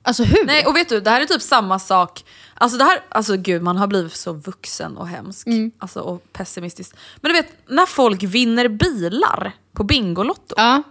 [0.03, 0.45] Alltså hur?
[0.47, 2.25] Nej, och vet du, det här är typ samma sak.
[2.61, 5.47] Alltså det här, alltså gud man har blivit så vuxen och hemsk.
[5.47, 5.71] Mm.
[5.79, 6.97] Alltså, och pessimistisk.
[7.17, 10.55] Men du vet, när folk vinner bilar på Bingolotto.
[10.57, 10.83] ja.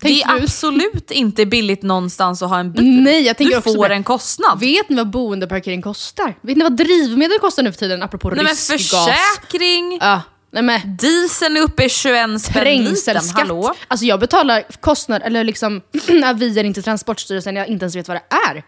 [0.00, 3.02] det är du- absolut inte billigt någonstans att ha en bil.
[3.02, 3.94] Nej, jag tänker du får det.
[3.94, 4.60] en kostnad.
[4.60, 6.34] Vet ni vad boendeparkering kostar?
[6.40, 9.08] Vet ni vad drivmedel kostar nu för tiden, apropå Nej, men rysk gas?
[9.08, 13.22] försäkring, Ja, nej men dieseln är uppe i 21 spänn litern.
[13.34, 13.74] Hallå?
[13.88, 15.80] Alltså jag betalar kostnad, eller liksom
[16.24, 18.62] avier inte Transportstyrelsen, jag inte ens vet vad det är.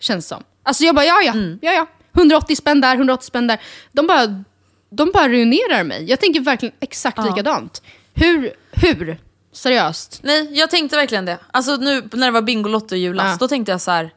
[0.00, 0.42] Känns som.
[0.62, 1.58] Alltså jag bara, ja ja, Mm.
[1.62, 1.86] ja ja.
[2.12, 3.60] 180 spänn där, 180 spänn där.
[3.92, 4.44] De bara,
[4.90, 6.04] de bara ruinerar mig.
[6.10, 7.82] Jag tänker verkligen exakt likadant.
[8.14, 9.18] Hur, hur?
[9.52, 10.20] Seriöst?
[10.22, 11.38] Nej, jag tänkte verkligen det.
[11.50, 13.36] Alltså nu när det var Bingolotto i julas, Ja.
[13.40, 14.10] då tänkte jag så här.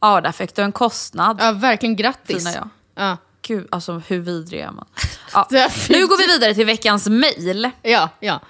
[0.00, 1.36] Ja, där fick du en kostnad.
[1.40, 2.36] Ja, verkligen grattis.
[2.38, 2.68] Fina jag.
[2.94, 3.16] Ja.
[3.42, 4.86] Gud, alltså hur vidrig är man?
[5.32, 5.48] Ja.
[5.88, 7.70] Nu går vi vidare till veckans mail.
[7.82, 8.40] Ja, ja.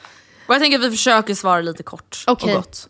[0.47, 2.55] Och jag tänker att vi försöker svara lite kort Okej.
[2.55, 2.87] och gott.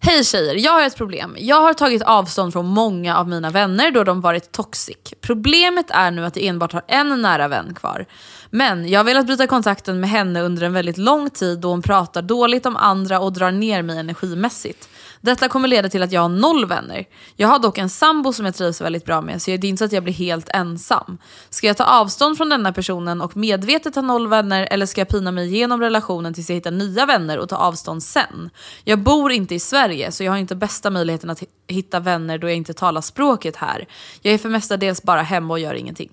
[0.00, 1.36] Hej tjejer, jag har ett problem.
[1.38, 4.96] Jag har tagit avstånd från många av mina vänner då de varit toxic.
[5.20, 8.06] Problemet är nu att jag enbart har en nära vän kvar.
[8.50, 11.82] Men jag har velat bryta kontakten med henne under en väldigt lång tid då hon
[11.82, 14.88] pratar dåligt om andra och drar ner mig energimässigt.
[15.20, 17.04] Detta kommer leda till att jag har noll vänner.
[17.36, 19.78] Jag har dock en sambo som jag trivs väldigt bra med så det är inte
[19.78, 21.18] så att jag blir helt ensam.
[21.50, 25.08] Ska jag ta avstånd från denna personen och medvetet ha noll vänner eller ska jag
[25.08, 28.50] pina mig igenom relationen tills jag hittar nya vänner och ta avstånd sen?
[28.84, 32.48] Jag bor inte i Sverige så jag har inte bästa möjligheten att hitta vänner då
[32.48, 33.86] jag inte talar språket här.
[34.22, 36.10] Jag är för mestadels bara hemma och gör ingenting.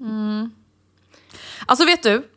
[0.00, 0.50] Mm.
[1.66, 2.28] Alltså vet du?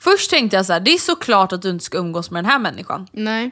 [0.00, 2.50] Först tänkte jag så här, det är såklart att du inte ska umgås med den
[2.50, 3.08] här människan.
[3.12, 3.50] Nej.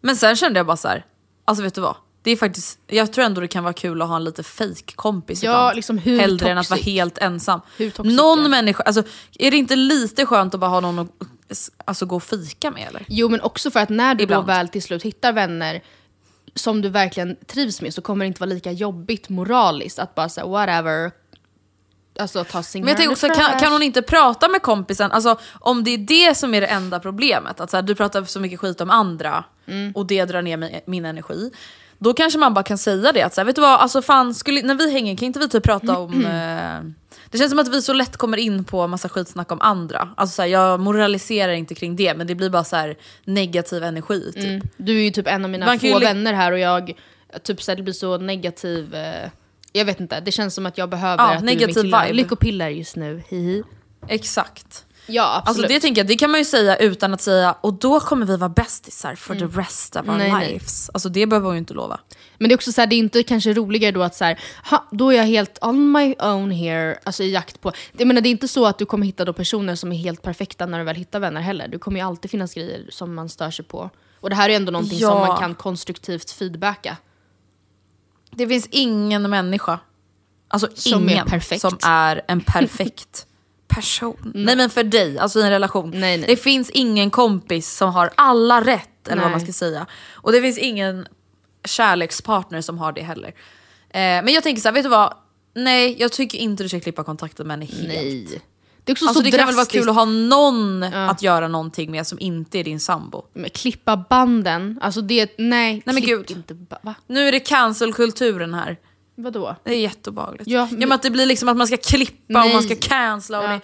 [0.00, 1.04] Men sen kände jag bara så här,
[1.44, 1.96] alltså vet du vad?
[2.22, 4.92] Det är faktiskt, jag tror ändå det kan vara kul att ha en lite fake
[4.94, 5.76] kompis Ja, ibland.
[5.76, 6.94] liksom hur Hellre än att vara toxic?
[6.94, 7.60] helt ensam.
[7.78, 8.48] Toxic är Någon det?
[8.48, 9.02] människa, alltså
[9.38, 11.08] är det inte lite skönt att bara ha någon att
[11.84, 13.04] alltså, gå och fika med eller?
[13.08, 14.42] Jo, men också för att när du Ibland.
[14.44, 15.82] då väl till slut hittar vänner
[16.54, 20.28] som du verkligen trivs med så kommer det inte vara lika jobbigt moraliskt att bara
[20.28, 21.12] säga whatever.
[22.18, 25.38] Alltså ta sin Men jag tänker också, kan, kan hon inte prata med kompisen, alltså
[25.60, 28.40] om det är det som är det enda problemet, att så här, du pratar så
[28.40, 29.92] mycket skit om andra Mm.
[29.92, 31.50] och det drar ner min, min energi.
[32.02, 34.34] Då kanske man bara kan säga det, att så här, vet du vad, alltså fan,
[34.34, 36.24] skulle, när vi hänger kan inte vi typ prata om...
[36.26, 40.08] Eh, det känns som att vi så lätt kommer in på massa skitsnack om andra.
[40.16, 43.84] Alltså så här, jag moraliserar inte kring det, men det blir bara så här negativ
[43.84, 44.32] energi.
[44.32, 44.44] Typ.
[44.44, 44.68] Mm.
[44.76, 46.92] Du är ju typ en av mina Man få vänner här och jag
[47.42, 48.94] typ så här, det blir så negativ.
[48.94, 49.30] Eh,
[49.72, 52.02] jag vet inte, det känns som att jag behöver Ja, att du är negativ lilla
[52.02, 52.14] vibe.
[52.14, 53.22] lyckopiller just nu.
[53.28, 53.62] Hihi.
[54.08, 54.84] Exakt.
[55.06, 55.48] Ja, absolut.
[55.64, 58.26] Alltså det tänker jag, det kan man ju säga utan att säga och då kommer
[58.26, 60.18] vi vara bästisar for the rest of our Mm.
[60.18, 60.48] Nej, nej.
[60.52, 60.90] lives.
[60.94, 62.00] Alltså det behöver hon ju inte lova.
[62.38, 64.40] Men det är också så här, det är inte kanske roligare då att så här,
[64.70, 67.72] ha, då är jag helt on my own here, alltså i jakt på...
[67.96, 70.22] Jag menar, det är inte så att du kommer hitta då personer som är helt
[70.22, 71.68] perfekta när du väl hittar vänner heller.
[71.68, 73.90] Det kommer ju alltid finnas grejer som man stör sig på.
[74.20, 75.26] Och det här är ändå någonting som Ja.
[75.26, 76.96] man kan konstruktivt feedbacka.
[78.30, 79.78] Det finns ingen människa,
[80.48, 81.60] alltså Som är ingen, perfekt.
[81.60, 83.26] som är en perfekt
[83.70, 84.32] person.
[84.34, 85.90] Nej men för dig, alltså i en relation.
[85.90, 86.26] Nej, nej.
[86.26, 89.30] Det finns ingen kompis som har alla rätt, eller vad Nej.
[89.30, 89.86] man ska säga.
[90.12, 91.06] Och det finns ingen
[91.64, 93.28] kärlekspartner som har det heller.
[93.28, 95.14] Eh, men jag tänker så här, vet du vad?
[95.54, 97.88] Nej, jag tycker inte du ska klippa kontakten med henne helt.
[97.88, 98.42] Nej.
[98.84, 101.48] Det är också Alltså så det kan väl vara kul att ha någon att göra
[101.48, 103.24] någonting med som inte är din sambo.
[103.32, 105.38] Men klippa banden, alltså det...
[105.38, 106.30] Nej, Nej, men gud.
[106.30, 106.94] inte Va?
[107.06, 108.76] Nu är det cancelkulturen här.
[109.22, 109.56] Vadå?
[109.64, 110.48] Det är jätteobehagligt.
[110.50, 110.92] Ja, Ja, men- men...
[110.92, 112.80] att det blir liksom att man ska klippa och man ska Nej.
[112.80, 113.60] cancella och Ja.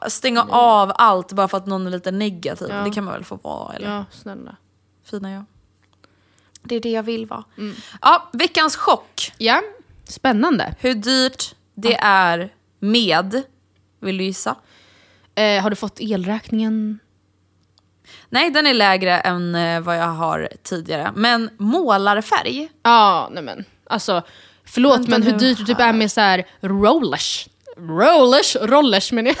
[0.00, 2.68] det, stänga av allt bara för att någon är lite negativ.
[2.70, 2.76] Ja.
[2.76, 3.94] Det kan man väl få vara eller?
[3.94, 4.56] Ja, snälla.
[5.04, 5.44] Fina jag.
[6.62, 7.44] Det är det jag vill vara.
[8.02, 9.32] Ja, veckans chock.
[9.38, 9.62] Ja,
[10.04, 10.74] spännande.
[10.80, 13.42] Hur dyrt det är med,
[14.00, 14.56] vill du gissa?
[15.34, 16.98] Eh, har du fått elräkningen?
[18.28, 21.12] Nej, den är lägre än eh, vad jag har tidigare.
[21.14, 22.68] Men målarfärg?
[22.82, 23.64] Ja, nej men.
[23.86, 24.22] Alltså,
[24.66, 27.48] förlåt Vänta men hur nu dyrt det typ är med så här rollers.
[27.78, 28.56] Rollers?
[28.56, 29.36] Rollers menar jag.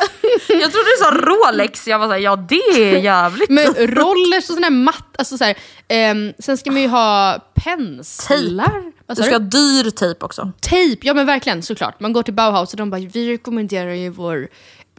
[0.60, 4.54] Jag trodde du sa Rolex, jag var såhär, ja det är jävligt Men rollers och
[4.54, 5.56] sån här matt, alltså så här,
[5.88, 8.92] ehm, sen ska man ju ha penslar.
[9.06, 10.52] Vad Du sa ska ha dyr tejp också.
[10.60, 12.00] Tejp, ja men verkligen såklart.
[12.00, 14.48] Man går till Bauhaus och de bara, vi rekommenderar ju vår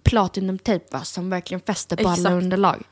[0.03, 2.33] platinumtejp va, som verkligen fäster på alla Exakt.
[2.33, 2.83] underlag.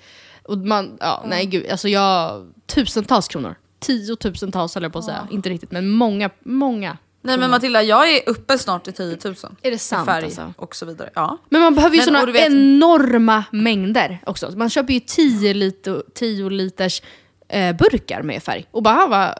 [0.43, 3.55] Och man, ja nej gud, alltså jag, tusentals kronor.
[3.79, 6.97] Tiotusentals höll jag på att säga, inte riktigt men många, många.
[7.25, 9.35] Nej men Matilda, jag är uppe snart i 10 000.
[9.61, 10.53] Är det sant, Färg alltså?
[10.57, 11.09] och så vidare.
[11.15, 11.37] Ja.
[11.49, 14.51] Men man behöver ju Men, såna vet- enorma mängder också.
[14.57, 17.01] Man köper ju 10, liter, 10 liters
[17.47, 18.65] eh, burkar med färg.
[18.71, 19.35] Och bara, va,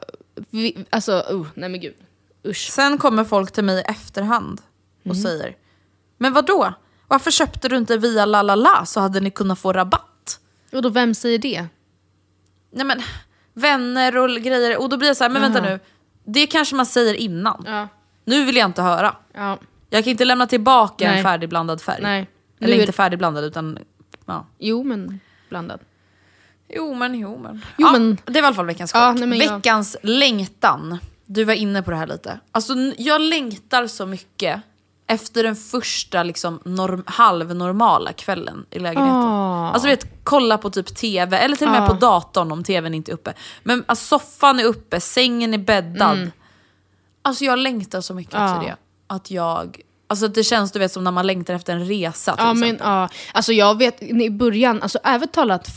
[0.50, 1.96] vi, alltså, uh, nej men gud.
[2.48, 2.70] Usch.
[2.72, 4.62] Sen kommer folk till mig i efterhand
[5.10, 5.56] och säger
[6.18, 6.74] Men vad då?
[7.08, 10.40] Varför köpte du inte via lalala så hade ni kunnat få rabatt?
[10.72, 11.66] Och då vem säger det?
[12.72, 13.02] Nej men
[13.54, 15.80] vänner och grejer och då blir jag så här, men vänta nu.
[16.26, 17.64] Det kanske man säger innan.
[17.68, 17.88] Ja.
[18.26, 19.16] Nu vill jag inte höra.
[19.34, 19.58] ja.
[19.90, 21.18] Jag kan inte lämna tillbaka Nej.
[21.18, 22.00] en färdigblandad färg.
[22.04, 22.28] Nej.
[22.60, 23.80] Nu Eller är- inte färdigblandad utan
[24.26, 24.46] ja.
[24.60, 25.80] Jo men blandad.
[26.70, 27.62] Jo men, jo men.
[27.78, 29.02] Jo, ja, men- Det var i alla fall veckans chock.
[29.02, 30.98] Ja, nej, men jag- veckans längtan.
[31.26, 32.40] Du var inne på det här lite.
[32.52, 34.62] Alltså jag längtar så mycket
[35.08, 39.16] efter den första liksom norm- halvnormala kvällen i lägenheten.
[39.20, 39.72] Ah.
[39.72, 41.88] Alltså vet, kolla på typ tv, eller till och med Ah.
[41.88, 43.34] på datorn om tvn inte är uppe.
[43.64, 46.32] Men alltså, soffan är uppe, sängen är bäddad.
[47.22, 48.46] Alltså jag längtar så mycket Ah.
[48.46, 48.76] efter det.
[49.08, 49.82] Att jag...
[50.08, 52.78] Alltså det känns du vet som när man längtar efter en resa till Ja, men,
[52.80, 53.10] ja.
[53.34, 55.68] Alltså jag vet, i början, alltså ärligt talat,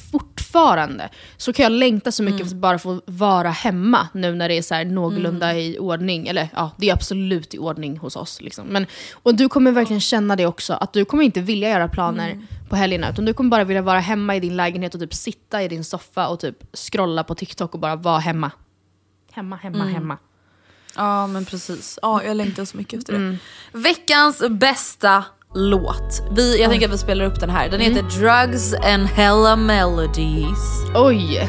[0.59, 4.49] fortfarande så kan jag längta så mycket för att bara få vara hemma nu när
[4.49, 6.29] det är så här någorlunda i ordning.
[6.29, 8.41] Eller ja, det är absolut i ordning hos oss.
[8.41, 8.67] Liksom.
[8.67, 12.41] Men, och du kommer verkligen känna det också, att du kommer inte vilja göra planer
[12.69, 13.11] på helgerna.
[13.11, 15.85] Utan du kommer bara vilja vara hemma i din lägenhet och typ sitta i din
[15.85, 18.51] soffa och typ scrolla på TikTok och bara vara hemma.
[19.33, 20.19] Hemma, hemma, hemma.
[20.97, 21.99] Ja men precis.
[22.03, 23.39] Ja, jag längtar så mycket efter det.
[23.73, 26.23] Veckans bästa låt.
[26.31, 27.69] Vi, jag tänker att vi spelar upp den här.
[27.69, 30.85] Den heter Drugs and Hella Melodies.
[30.95, 31.49] Oj!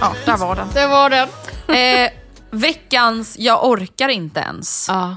[0.00, 0.68] Ja, där var den.
[0.74, 1.28] Det var den.
[1.76, 2.10] Eh,
[2.50, 4.86] veckans Jag orkar inte ens.
[4.88, 5.16] Ja.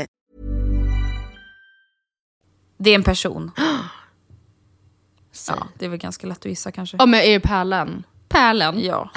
[2.83, 3.51] Det är en person.
[5.47, 6.97] Ja, det är väl ganska lätt att gissa kanske.
[6.99, 8.03] Ja men är det Pärlan?
[8.29, 8.79] Pärlan?
[8.83, 9.09] Ja.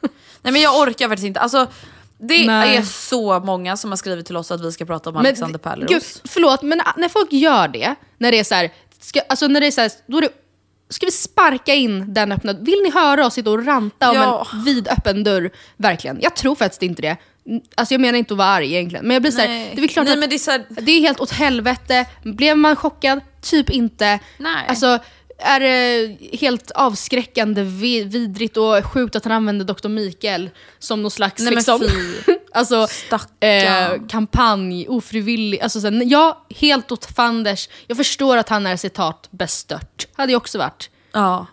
[0.42, 1.40] Nej men jag orkar faktiskt inte.
[1.40, 1.66] Alltså,
[2.18, 2.76] det Nej.
[2.76, 5.90] är så många som har skrivit till oss att vi ska prata om Alexander Pärleros.
[5.90, 9.60] Gud, förlåt, men när folk gör det, när det är så här, ska, alltså när
[9.60, 10.30] det är så här, då är det,
[10.88, 14.46] ska vi sparka in den öppna Vill ni höra oss sitta och ranta om Ja.
[14.52, 15.50] en vidöppen dörr?
[15.76, 16.18] Verkligen.
[16.20, 17.16] Jag tror faktiskt inte det.
[17.74, 19.70] Alltså jag menar inte att vara arg egentligen, men jag blir så här, Nej.
[19.74, 22.06] det är väl klart Nej, att det är så här- det är helt åt helvete.
[22.22, 23.20] Blev man chockad?
[23.42, 24.18] Typ inte.
[24.38, 24.64] Nej.
[24.68, 24.98] Alltså,
[25.40, 29.88] är det helt avskräckande, vi- vidrigt och sjukt att han använder Dr.
[29.88, 31.82] Mikael som någon slags Nej, liksom,
[32.52, 32.86] alltså,
[33.40, 35.60] eh, kampanj, ofrivillig.
[35.60, 37.68] Alltså, sen, ja, helt åt fanders.
[37.86, 40.06] Jag förstår att han är citat bestört.
[40.16, 40.90] Hade jag också varit.
[41.12, 41.46] Ja.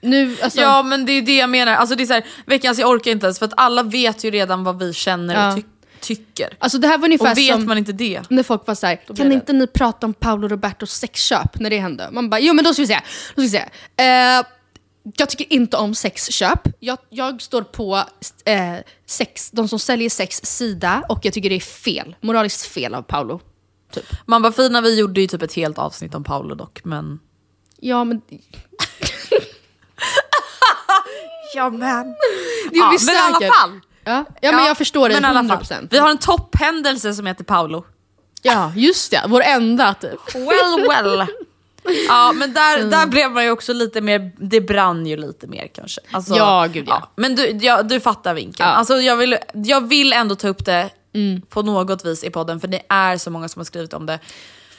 [0.00, 1.72] Nu, alltså, ja men det är det jag menar.
[1.74, 4.30] Alltså, det är så här, veckans jag orkar inte ens för att alla vet ju
[4.30, 5.48] redan vad vi känner Ja.
[5.48, 5.62] och ty-
[6.00, 6.48] tycker.
[6.58, 8.22] alltså det här var ungefär Och vet som man inte det.
[8.30, 11.78] när folk var såhär, kan det- inte ni prata om Paolo Robertos sexköp när det
[11.78, 12.08] hände?
[12.12, 13.00] Man bara, jo men då ska vi se.
[13.28, 13.64] Då ska vi se.
[13.96, 14.44] Eh,
[15.16, 16.60] jag tycker inte om sexköp.
[16.80, 17.96] Jag, jag står på
[18.44, 18.74] eh,
[19.06, 22.16] sex, de som säljer sex sida och jag tycker det är fel.
[22.20, 23.40] Moraliskt fel av Paolo.
[23.92, 24.04] Typ.
[24.26, 27.18] Man bara fina vi gjorde ju typ ett helt avsnitt om Paolo dock men...
[27.80, 28.20] Ja men...
[31.54, 32.06] Ja men...
[32.70, 33.80] Det är Ja, men i alla fall.
[34.04, 35.46] Ja, ja men jag förstår fall.
[35.60, 35.88] 100%.
[35.90, 37.84] Vi har en topphändelse som heter Paolo.
[38.42, 40.34] Ja just det, vår enda typ.
[40.34, 41.26] Well well.
[42.08, 42.90] Ja men där, Mm.
[42.90, 46.00] där blev man ju också lite mer, det brann ju lite mer kanske.
[46.10, 47.08] Alltså, Ja, gud, ja.
[47.16, 48.68] Men du, ja, du fattar vinkeln.
[48.68, 48.74] Ja.
[48.74, 51.42] Alltså, jag, vill, jag vill ändå ta upp det Mm.
[51.42, 54.18] på något vis i podden för det är så många som har skrivit om det.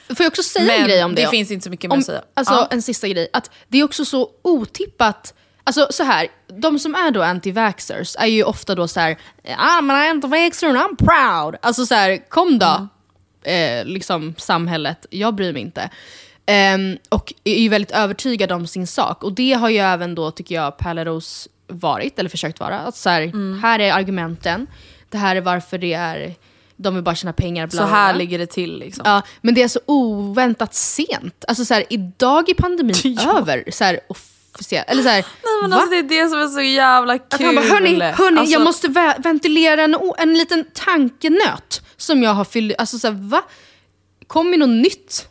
[0.07, 1.21] Får jag också säga Men en grej om det?
[1.21, 2.21] det finns inte så mycket mer om, att säga.
[2.33, 2.67] Alltså Ja.
[2.71, 5.33] en sista grej, att det är också så otippat.
[5.63, 9.91] Alltså så här, de som är då anti-vaxxers är ju ofta då så här, I'm
[9.91, 11.55] an anti-vaxxer and I'm proud.
[11.61, 12.87] Alltså så här, kom då,
[13.45, 13.79] Mm.
[13.79, 15.89] eh, liksom samhället, jag bryr mig inte.
[16.45, 19.23] Ehm, och är ju väldigt övertygad om sin sak.
[19.23, 22.79] Och det har ju även då, tycker jag, Pärleros varit, eller försökt vara.
[22.79, 23.59] Att så här, Mm.
[23.63, 24.67] här är argumenten,
[25.09, 26.35] det här är varför det är,
[26.75, 29.01] de vill bara tjäna pengar, bla Så här ligger det till liksom.
[29.05, 31.45] Ja, men det är så oväntat sent.
[31.47, 33.63] Alltså så här, idag är pandemin över.
[33.71, 33.99] Så här,
[34.61, 34.89] officiellt.
[34.89, 37.27] Eller så här, Nej, men alltså, det är det som är så jävla kul.
[37.29, 42.23] Att man bara, hörni, hörni Alltså, jag måste vä- ventilera en, en liten tankenöt som
[42.23, 42.75] jag har fyllt.
[42.77, 43.43] Alltså så här, va?
[44.27, 45.27] Kom med något nytt.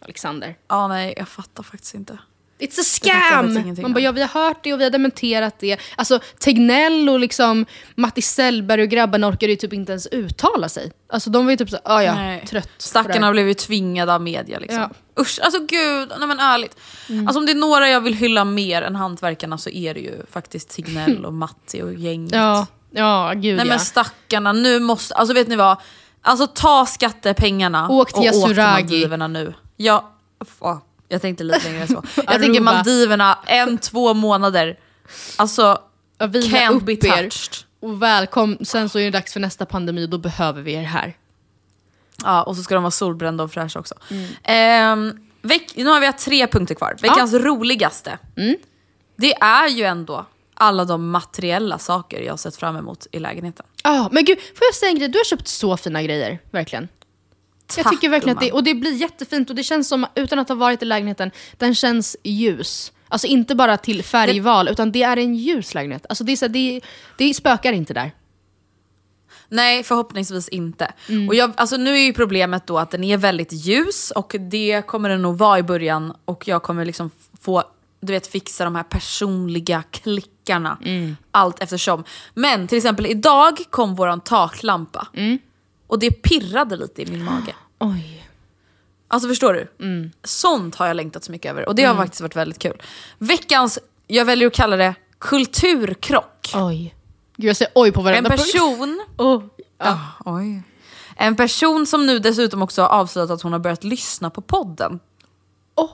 [0.00, 0.54] Alexander.
[0.68, 2.18] Ja, nej, jag fattar faktiskt inte.
[2.62, 3.74] It's a scam!
[3.82, 5.80] Man bara, ja, vi har hört det och vi har dementerat det.
[5.96, 10.92] Alltså Tegnell och liksom Matti Sellberg och grabbarna orkade ju typ inte ens uttala sig.
[11.08, 12.44] Alltså de var ju typ så, ah, ja, Nej.
[12.46, 12.70] trött.
[12.78, 14.80] Stackarna här." blev ju tvingade av media liksom.
[14.80, 15.22] Ja.
[15.22, 16.76] Usch, alltså gud, nej men ärligt.
[17.26, 20.26] Alltså om det är några jag vill hylla mer än hantverkarna så är det ju
[20.30, 22.34] faktiskt Tegnell och Matti och gänget.
[22.34, 23.72] Ja, ja gud nej ja.
[23.72, 25.76] men stackarna, nu måste, alltså vet ni vad?
[26.22, 28.56] Alltså ta skattepengarna Åk till och åk till.
[28.56, 29.54] Maldiverna nu.
[29.76, 30.12] Ja,
[30.58, 30.78] åh,
[31.12, 32.02] jag tänkte lite längre än så.
[32.26, 34.78] Jag tänker Maldiverna, en, två månader.
[35.36, 35.78] Alltså,
[36.18, 37.54] Ja, can't be touched.
[37.80, 40.82] Och välkom, sen så är det dags för nästa pandemi och då behöver vi er
[40.82, 41.16] här.
[42.24, 43.94] Ja, och så ska de vara solbrända och fräscha också.
[44.42, 46.96] Ehm, veck, nu har vi tre punkter kvar.
[47.02, 48.18] Veckans roligaste.
[49.16, 53.66] Det är ju ändå alla de materiella saker jag har sett fram emot i lägenheten.
[53.82, 55.08] Ja, men gud, får jag säga en grej?
[55.08, 56.88] Du har köpt så fina grejer, verkligen.
[57.78, 60.48] Jag tycker verkligen att det, och det blir jättefint och det känns som, utan att
[60.48, 62.92] ha varit i lägenheten, den känns ljus.
[63.08, 66.06] Alltså inte bara till färgval, utan det är en ljus lägenhet.
[66.08, 66.80] Alltså det, är så, det,
[67.18, 68.12] det spökar inte där.
[69.48, 70.92] Nej, förhoppningsvis inte.
[71.08, 71.28] Mm.
[71.28, 74.82] Och jag, alltså, nu är ju problemet då att den är väldigt ljus och det
[74.86, 76.12] kommer den nog vara i början.
[76.24, 77.64] Och jag kommer liksom få
[78.02, 81.16] du vet, fixa de här personliga klickarna Mm.
[81.30, 82.04] allt eftersom.
[82.34, 85.06] Men till exempel idag kom våran taklampa.
[85.14, 85.38] Mm.
[85.92, 87.54] Och det pirrade lite i min mage.
[87.78, 88.28] Oj.
[89.08, 89.84] Alltså förstår du?
[89.84, 90.10] Mm.
[90.24, 92.82] Sånt har jag längtat så mycket över och det har faktiskt varit väldigt kul.
[93.18, 96.52] Veckans, jag väljer att kalla det kulturkrock.
[96.54, 96.94] Oj.
[97.36, 98.42] Gud, jag säger oj på En varenda punkt.
[98.42, 99.44] person Oh.
[99.78, 100.62] Ja, oj.
[101.16, 105.00] En person som nu dessutom också har avslöjat att hon har börjat lyssna på podden.
[105.74, 105.90] Oh.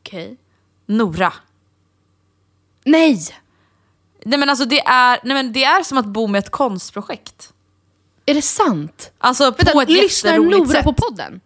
[0.00, 0.36] Okej.
[0.86, 1.32] Nora.
[2.84, 3.18] Nej!
[4.24, 7.53] Nej men alltså det är, nej men det är som att bo med ett konstprojekt.
[8.26, 9.12] Är det sant?
[9.18, 10.84] Alltså på Vänta, ett lyssnar Nora sätt.
[10.84, 11.40] på podden?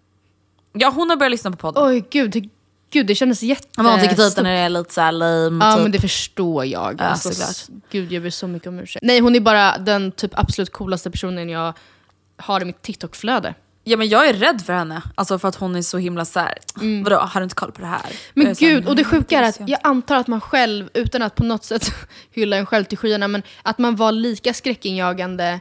[0.72, 1.82] Ja hon har börjat lyssna på podden.
[1.86, 2.50] Oj gud,
[2.90, 3.68] gud det kändes jätte...
[3.76, 5.64] Men hon tycker typ den är lite såhär lame.
[5.64, 5.82] Ja typ.
[5.82, 6.96] men det förstår jag.
[6.98, 7.80] Ja, alltså, såklart.
[7.90, 9.02] gud jag ber så mycket om ursäkt.
[9.04, 11.72] Nej hon är bara den typ absolut coolaste personen jag
[12.36, 13.54] har i mitt TikTok-flöde.
[13.84, 15.02] Ja men jag är rädd för henne.
[15.14, 16.54] Alltså för att hon är så himla såhär,
[17.04, 18.00] vadå har du inte koll på det här?
[18.06, 18.16] Mm.
[18.34, 20.88] Men så här, gud, och det "Nej, sjuka är att jag antar att man själv,
[20.94, 21.90] utan att på något sätt
[22.32, 25.60] hylla en själv till skyarna, men att man var lika skräckinjagande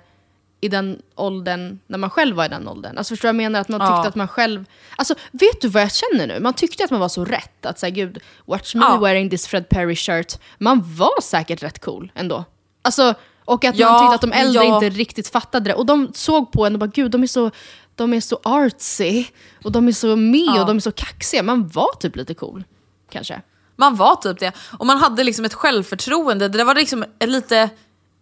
[0.68, 2.98] i den åldern när man själv var i den åldern.
[2.98, 3.60] Alltså förstår du vad jag menar?
[3.62, 4.08] Att man tyckte Ja.
[4.08, 4.66] att man själv...
[4.96, 6.40] Alltså vet du vad jag känner nu?
[6.40, 7.66] Man tyckte att man var så rätt.
[7.66, 8.98] Att säga gud, watch me Ja.
[8.98, 10.34] wearing this Fred Perry shirt.
[10.58, 12.46] Man var säkert rätt cool ändå.
[12.82, 13.14] Alltså,
[13.46, 15.74] och att man Ja, tyckte att de äldre inte riktigt fattade det.
[15.76, 17.52] Och de såg på en och bara gud, de är så,
[17.96, 19.26] de är så artsy.
[19.64, 21.44] Och de är så med och de är så kaxiga.
[21.44, 22.64] Man var typ lite cool.
[23.12, 23.42] Kanske.
[23.76, 24.52] Man var typ det.
[24.80, 26.48] Och man hade liksom ett självförtroende.
[26.48, 27.70] Det var liksom lite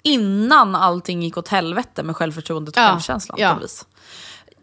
[0.06, 3.38] innan allting gick åt helvete med självförtroendet och Ja, självkänslan.
[3.40, 3.60] ja.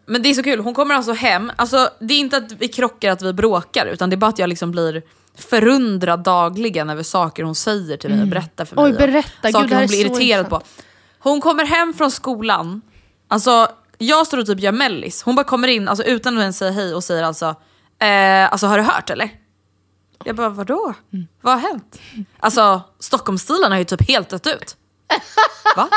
[0.07, 1.52] Men det är så kul, hon kommer alltså hem.
[1.57, 4.38] Alltså, det är inte att vi krockar, att vi bråkar, utan det är bara att
[4.38, 5.02] jag liksom blir
[5.38, 8.85] förundrad dagligen över saker hon säger till mig och berättar för mig.
[8.85, 8.96] Mm.
[8.96, 9.28] Oj, berätta.
[9.42, 10.61] Gud, Saker här hon blir irriterad på.
[11.18, 12.81] Hon kommer hem från skolan,
[13.28, 15.22] alltså jag står och typ gör mellis.
[15.22, 17.46] Hon bara kommer in alltså, utan att ens säga hej och säger alltså,
[17.98, 19.31] eh, alltså har du hört eller?
[20.24, 20.94] Jag bara, vadå?
[21.12, 21.26] Mm.
[21.40, 22.00] Vad har hänt?
[22.40, 24.76] Alltså, Stockholmsstilen har ju typ helt dött ut.
[25.77, 25.88] Va?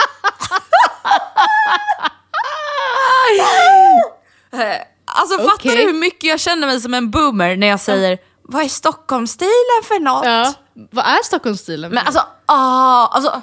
[4.51, 5.75] Eh, alltså fattar Okej.
[5.75, 9.83] du hur mycket jag känner mig som en boomer när jag säger vad är Stockholmsstilen
[9.83, 10.25] för något?
[10.25, 10.53] Ja.
[10.91, 11.91] Vad är Stockholmsstilen?
[11.91, 13.41] Men alltså, ah, alltså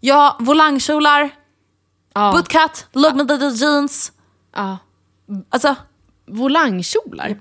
[0.00, 1.30] ja, volangkjolar,
[2.14, 2.32] ja.
[2.32, 4.12] bootcut, låg med lite jeans,
[4.56, 4.78] ja.
[5.50, 5.76] alltså
[6.26, 7.36] Volangkjolar?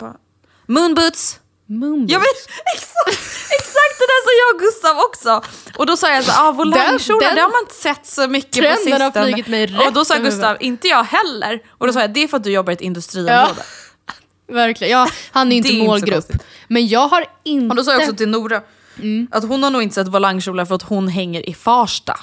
[0.65, 1.39] moonboots.
[1.69, 2.13] Moonboots?
[2.13, 2.39] Jag vet,
[2.75, 3.19] exakt,
[3.59, 5.41] exakt det där sa jag och Gustav också.
[5.79, 8.75] Och då sa jag så ah, volangkjolar det har man inte sett så mycket på
[8.77, 9.03] sistone.
[9.03, 11.59] har flugit mig rätt och då sa Gustav, inte jag heller.
[11.69, 13.61] Och då sa jag, det är för att du jobbar i ett industriområde.
[14.51, 14.99] Verkligen.
[14.99, 16.13] Ja, han är inte är inte målgrupp.
[16.13, 16.43] konstigt.
[16.67, 17.69] men jag har inte...
[17.69, 18.61] Och då sa jag också till Nora
[19.01, 19.27] Mm.
[19.31, 22.19] att hon har nog inte sett volangkjolar för att hon hänger i Farsta.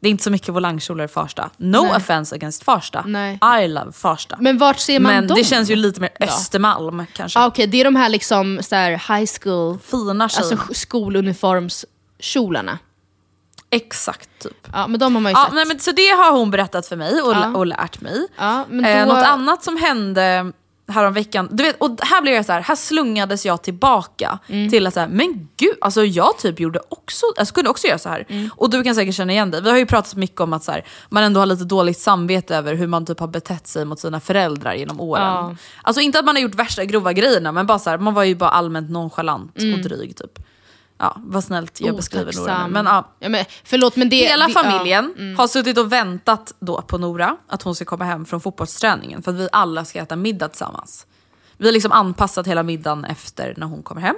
[0.00, 1.50] Det är inte så mycket volangkjolar i Farsta.
[1.56, 1.82] No.
[1.82, 1.96] Nej.
[1.96, 3.04] offense against Farsta.
[3.06, 3.38] Nej.
[3.64, 4.36] I love Farsta.
[4.36, 5.36] Men, Men vart ser man dem?
[5.36, 7.38] det känns ju lite mer Östermalm kanske.
[7.38, 10.52] Ah, Okej, det är de här liksom så här high school, Fina tjejer.
[10.52, 12.78] alltså skoluniformskjolarna.
[13.70, 14.68] Exakt typ.
[14.72, 15.54] Ja, men de har man ju Ja, sett.
[15.54, 17.52] nej, men, så det har hon berättat för mig och, Ja.
[17.54, 18.26] och lärt mig.
[18.36, 20.52] Ja, men eh, då- något annat som hände
[20.88, 24.70] häromveckan, du vet, och här blev jag så här, här slungades jag tillbaka Mm.
[24.70, 28.08] till att säga, men gud, alltså jag typ gjorde också, jag skulle också göra så
[28.08, 28.26] här.
[28.28, 28.50] Mm.
[28.56, 29.62] Och du kan säkert känna igen dig.
[29.62, 32.56] Vi har ju pratat mycket om att så här, man ändå har lite dåligt samvete
[32.56, 35.22] över hur man typ har betett sig mot sina föräldrar genom åren.
[35.24, 35.54] Ja.
[35.82, 38.24] Alltså inte att man har gjort värsta grova grejerna, men bara så här, man var
[38.24, 40.38] ju bara allmänt nonchalant och dryg typ.
[40.98, 42.50] Ja, vad snällt jag beskriver Nora nu.
[42.50, 42.54] Mm.
[42.54, 42.72] Otacksam.
[42.72, 44.16] Men, ja, ja, men, förlåt men det...
[44.16, 45.38] Hela det, familjen Ja, mm.
[45.38, 49.30] har suttit och väntat då på Nora, att hon ska komma hem från fotbollsträningen för
[49.30, 51.06] att vi alla ska äta middag tillsammans.
[51.56, 54.16] Vi har liksom anpassat hela middagen efter när hon kommer hem.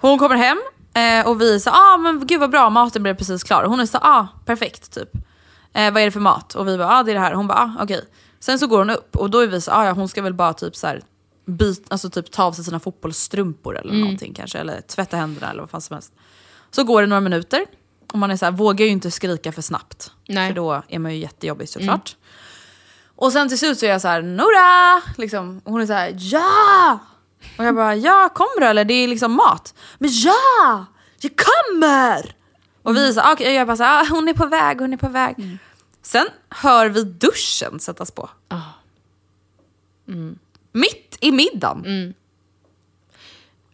[0.00, 0.58] Hon kommer hem
[0.94, 3.62] eh, och vi säger ah, men gud vad bra, maten blev precis klar.
[3.62, 5.10] Och hon är så ah, perfekt typ.
[5.74, 6.54] Eh, vad är det för mat?
[6.54, 7.34] Och vi bara, ah, det är det här.
[7.34, 8.04] Hon bara, ah, okej.
[8.40, 10.34] Sen så går hon upp och då är vi så ah, ja, hon ska väl
[10.34, 11.02] bara typ så här,
[11.46, 14.58] byt, alltså typ ta av sig sina fotbollsstrumpor eller någonting kanske.
[14.58, 16.12] Eller tvätta händerna eller vad fan som helst.
[16.70, 17.66] Så går det några minuter
[18.12, 20.12] och man är så här, vågar ju inte skrika för snabbt.
[20.28, 20.48] Nej.
[20.48, 22.16] För då är man ju jättejobbig såklart.
[23.16, 25.02] Och sen till slut så är jag så här, Nora!
[25.18, 26.98] Liksom, och hon är så här, ja!
[27.58, 28.84] Och jag bara, ja kommer du eller?
[28.84, 29.74] Det är liksom mat.
[29.98, 30.86] Men ja!
[31.20, 32.36] Jag kommer!
[32.82, 34.80] Och vi är så här, okej, jag bara så här, ah, hon är på väg,
[34.80, 35.58] hon är på väg.
[36.02, 38.30] Sen hör vi duschen sättas på.
[40.76, 42.14] Mitt i middagen.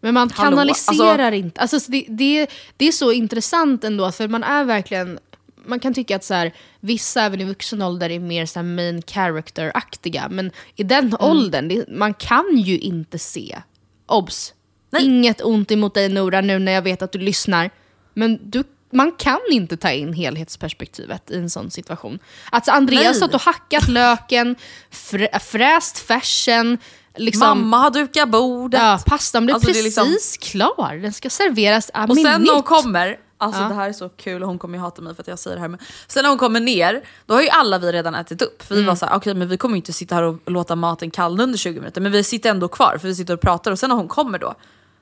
[0.01, 1.61] Men man Hallå, kanaliserar inte.
[1.61, 2.47] Alltså, så det, det,
[2.77, 5.19] det är så intressant ändå, för man är verkligen...
[5.65, 8.63] Man kan tycka att så här, vissa även i vuxen ålder är mer så här
[8.67, 11.17] main character-aktiga, men i den Mm.
[11.19, 13.57] åldern, det, man kan ju inte se.
[14.05, 14.53] Obs!
[14.99, 17.69] Inget ont emot dig Nora nu när jag vet att du lyssnar.
[18.13, 18.63] Men du,
[18.93, 22.19] man kan inte ta in helhetsperspektivet i en sån situation.
[22.51, 23.13] Att Andreas Nej.
[23.13, 24.55] satt och hackat löken,
[24.91, 26.77] frä, fräst färsen,
[27.15, 28.81] liksom, Mamma har dukat bordet.
[28.81, 30.99] Ja, pastan blev Alltså, är precis liksom- klar.
[31.01, 33.67] Den ska serveras a Och sen när hon kommer, alltså Ja.
[33.67, 35.61] det här är så kul hon kommer ju hata mig för att jag säger det
[35.61, 38.61] här men sen när hon kommer ner, då har ju alla vi redan ätit upp.
[38.61, 41.11] För vi var såhär, okej men vi kommer ju inte sitta här och låta maten
[41.11, 43.79] kallna under 20 minuter men vi sitter ändå kvar för vi sitter och pratar och
[43.79, 44.55] sen när hon kommer då,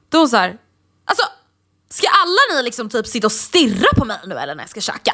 [0.10, 0.58] då är hon såhär,
[1.06, 1.24] alltså
[1.92, 4.82] ska alla ni liksom typ sitta och stirra på mig nu eller när jag ska
[4.82, 5.14] käka?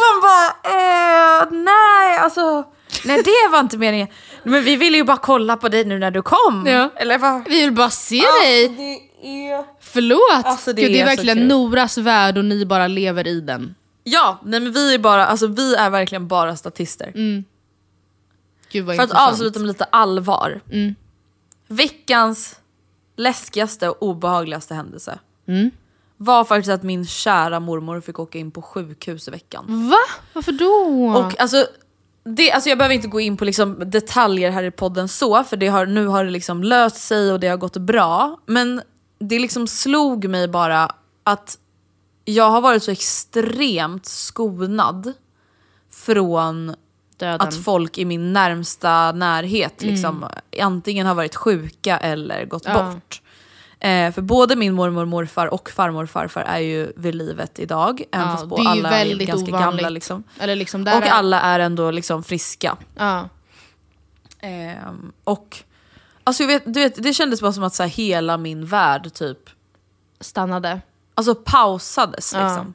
[0.00, 2.64] man bara, eh, nej alltså,
[3.04, 4.08] nej det var inte meningen.
[4.42, 6.66] Men vi ville ju bara kolla på dig nu när du kom.
[6.66, 6.90] Ja.
[6.96, 7.48] Eller vad?
[7.48, 8.68] Vi vill bara se Alltså, dig.
[8.68, 9.64] det är...
[9.80, 10.20] Förlåt.
[10.44, 11.48] Alltså, det Gud, det är är verkligen.
[11.48, 13.74] Noras värld och ni bara lever i den.
[14.04, 17.12] Ja, nej men vi är bara, alltså vi är verkligen bara statister.
[18.72, 19.32] Gud vad För att intressant.
[19.32, 20.60] avsluta med lite allvar.
[21.68, 22.56] Veckans
[23.16, 25.18] läskigaste och obehagligaste händelse
[26.16, 29.88] var faktiskt att min kära mormor fick åka in på sjukhus i veckan.
[29.90, 29.96] Va?
[30.32, 31.18] Varför då?
[31.18, 31.66] Och alltså,
[32.24, 35.56] det, alltså jag behöver inte gå in på liksom detaljer här i podden så, för
[35.56, 38.40] det har, nu har det liksom löst sig och det har gått bra.
[38.46, 38.82] Men
[39.18, 40.94] det liksom slog mig bara
[41.24, 41.58] att
[42.24, 45.12] jag har varit så extremt skonad
[45.90, 46.74] från
[47.16, 47.48] Döden.
[47.48, 50.26] att folk i min närmsta närhet liksom,
[50.62, 52.78] antingen har varit sjuka eller gått Mm.
[52.78, 52.92] Ja.
[52.92, 53.20] bort.
[53.80, 58.02] Eh, för både min mormor, morfar och farmor och farfar är ju vid livet idag.
[58.12, 59.60] Även Ja, fast på alla är ganska ovanligt.
[59.60, 59.88] gamla.
[59.88, 60.24] Liksom.
[60.40, 62.76] Liksom Och är- alla är ändå liksom friska.
[62.96, 63.28] Ja.
[64.40, 65.56] Ehm, och
[66.24, 69.12] alltså jag vet, du vet, det kändes bara som att så här, hela min värld
[69.14, 69.38] typ
[70.20, 70.80] Stannade.
[71.14, 72.32] alltså pausades.
[72.32, 72.74] Liksom.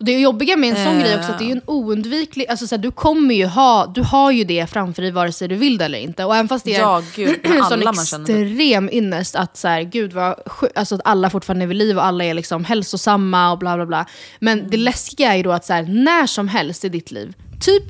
[0.00, 1.00] Det jobbiga med en sån Eh.
[1.02, 4.02] grej också, att det är en oundviklig, alltså så här, du kommer ju ha, du
[4.02, 6.24] har ju det framför dig vare sig du vill det eller inte.
[6.24, 7.64] Och även fast det är Ja, gud, en
[7.96, 8.36] sån typ.
[8.36, 10.34] extrem ynnest att så här, gud vad
[10.74, 13.86] alltså att alla fortfarande är vid liv och alla är liksom hälsosamma och bla bla
[13.86, 14.06] bla.
[14.40, 17.34] Men det läskiga är ju då att så här, när som helst i ditt liv,
[17.60, 17.82] typ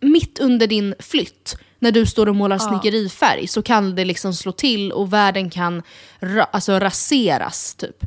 [0.00, 4.52] mitt under din flytt, när du står och målar snickerifärg, så kan det liksom slå
[4.52, 5.82] till och världen kan
[6.20, 7.74] ra- alltså, raseras.
[7.74, 8.04] Typ.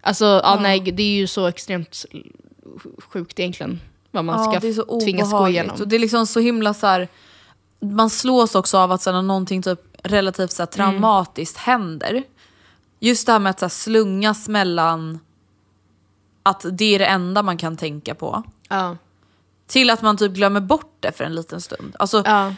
[0.00, 2.04] Alltså, ja, nej, det är ju så extremt
[2.98, 3.80] sjukt egentligen.
[4.10, 5.76] Vad man Ja, ska det tvingas gå igenom.
[5.80, 7.08] Och det är liksom så himla så här,
[7.80, 12.22] man slås också av att så här, någonting typ relativt så här, traumatiskt händer.
[13.00, 15.18] Just det här med att så här, slungas mellan
[16.42, 18.42] att det är det enda man kan tänka på.
[18.68, 18.96] Ja.
[19.66, 21.96] Till att man typ glömmer bort det för en liten stund.
[21.98, 22.54] Alltså, Ja.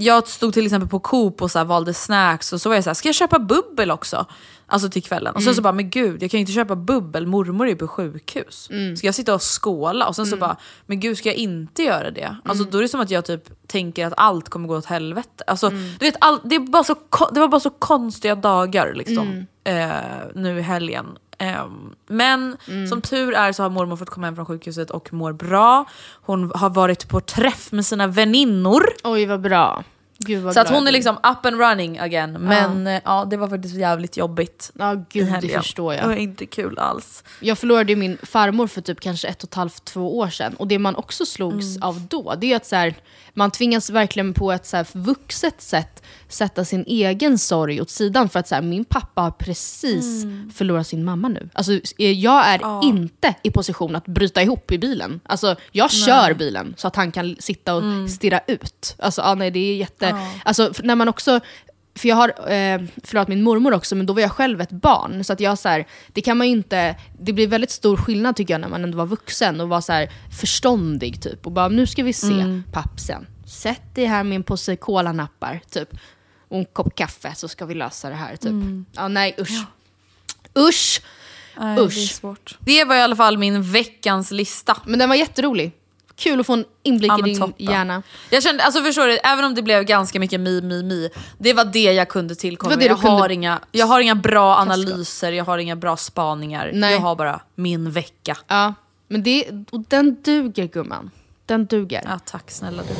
[0.00, 2.90] Jag stod till exempel på Coop och så valde snacks och så var jag så
[2.90, 4.26] här, ska jag köpa bubbel också?
[4.66, 5.34] Alltså till kvällen.
[5.34, 7.76] Och sen så bara, men gud jag kan ju inte köpa bubbel, mormor är ju
[7.76, 8.68] på sjukhus.
[8.96, 10.06] Ska jag sitta och skåla?
[10.08, 12.36] Och sen så bara, men gud ska jag inte göra det?
[12.44, 15.44] Alltså då är det som att jag typ tänker att allt kommer gå åt helvete.
[15.46, 16.96] Alltså, du vet, all, det, är bara så,
[17.32, 19.90] det var bara så konstiga dagar liksom, eh,
[20.34, 21.06] nu i helgen.
[21.40, 22.56] Ehm, men
[22.88, 25.84] som tur är så har mormor fått komma hem från sjukhuset och mår bra.
[26.22, 28.82] Hon har varit på träff med sina väninnor.
[29.04, 29.84] Oj vad bra.
[30.42, 32.32] Vad Så att hon är jag liksom up and running again.
[32.32, 34.70] Men eh, ja, det var faktiskt jävligt jobbigt.
[34.78, 36.18] Ja gud, det förstår Det var jag.
[36.18, 37.24] inte kul alls.
[37.40, 40.54] Jag förlorade ju min farmor för typ kanske ett och ett halvt, två år sedan.
[40.54, 41.88] Och det man också slogs Mm.
[41.88, 42.94] av då, det är att så här,
[43.40, 48.28] man tvingas verkligen på ett så här vuxet sätt sätta sin egen sorg åt sidan.
[48.28, 50.50] För att så här, min pappa har precis Mm.
[50.54, 51.48] förlorat sin mamma nu.
[51.52, 55.20] Alltså, eh, jag är inte i position att bryta ihop i bilen.
[55.24, 58.08] Alltså, jag kör bilen så att han kan sitta och Mm.
[58.08, 58.94] stirra ut.
[58.98, 60.16] Alltså, ja, nej, det är jätte...
[60.44, 61.40] Alltså, för när man också...
[61.94, 65.24] För jag har eh, förlorat min mormor också, men då var jag själv ett barn.
[65.24, 66.96] Så att jag så här, det kan man ju inte...
[67.20, 69.92] Det blir väldigt stor skillnad tycker jag när man ändå var vuxen och var så
[69.92, 70.10] här
[70.40, 71.46] förståndig typ.
[71.46, 72.62] Och bara, nu ska vi se Mm.
[72.72, 73.26] pappsen.
[73.46, 75.88] sätt dig här med en påse kolanappar, typ.
[76.48, 78.52] Och en kopp kaffe så ska vi lösa det här, typ.
[78.92, 79.64] Ja, nej usch.
[80.58, 81.02] Usch!
[81.56, 82.10] Nej, det är Usch.
[82.14, 82.58] svårt.
[82.60, 84.76] Det var i alla fall min veckans lista.
[84.86, 85.72] Men den var jätterolig.
[86.20, 87.66] Kul att få en inblick Ja, i din toppen.
[87.66, 88.02] hjärna.
[88.30, 91.10] Jag kände, alltså förstår du, även om det blev ganska mycket mi, mi, mi.
[91.38, 94.14] Det var det jag kunde tillkomma Det det Jag, kunde har inga, jag har inga
[94.14, 96.70] bra analyser, jag har inga bra spaningar.
[96.74, 96.92] Nej.
[96.92, 98.36] Jag har bara min vecka.
[98.46, 98.74] Ja,
[99.08, 101.10] men det, och den duger gumman.
[101.46, 102.02] Den duger.
[102.04, 102.94] Ja, tack snälla du.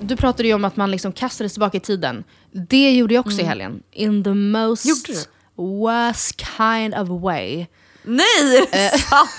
[0.00, 2.24] Du pratade ju om att man liksom kastades tillbaka i tiden.
[2.52, 3.82] Det gjorde jag också i helgen.
[3.92, 5.20] In the most Mm.
[5.58, 7.66] Worst kind of way.
[8.06, 8.68] Nej!
[8.72, 9.30] är det sant?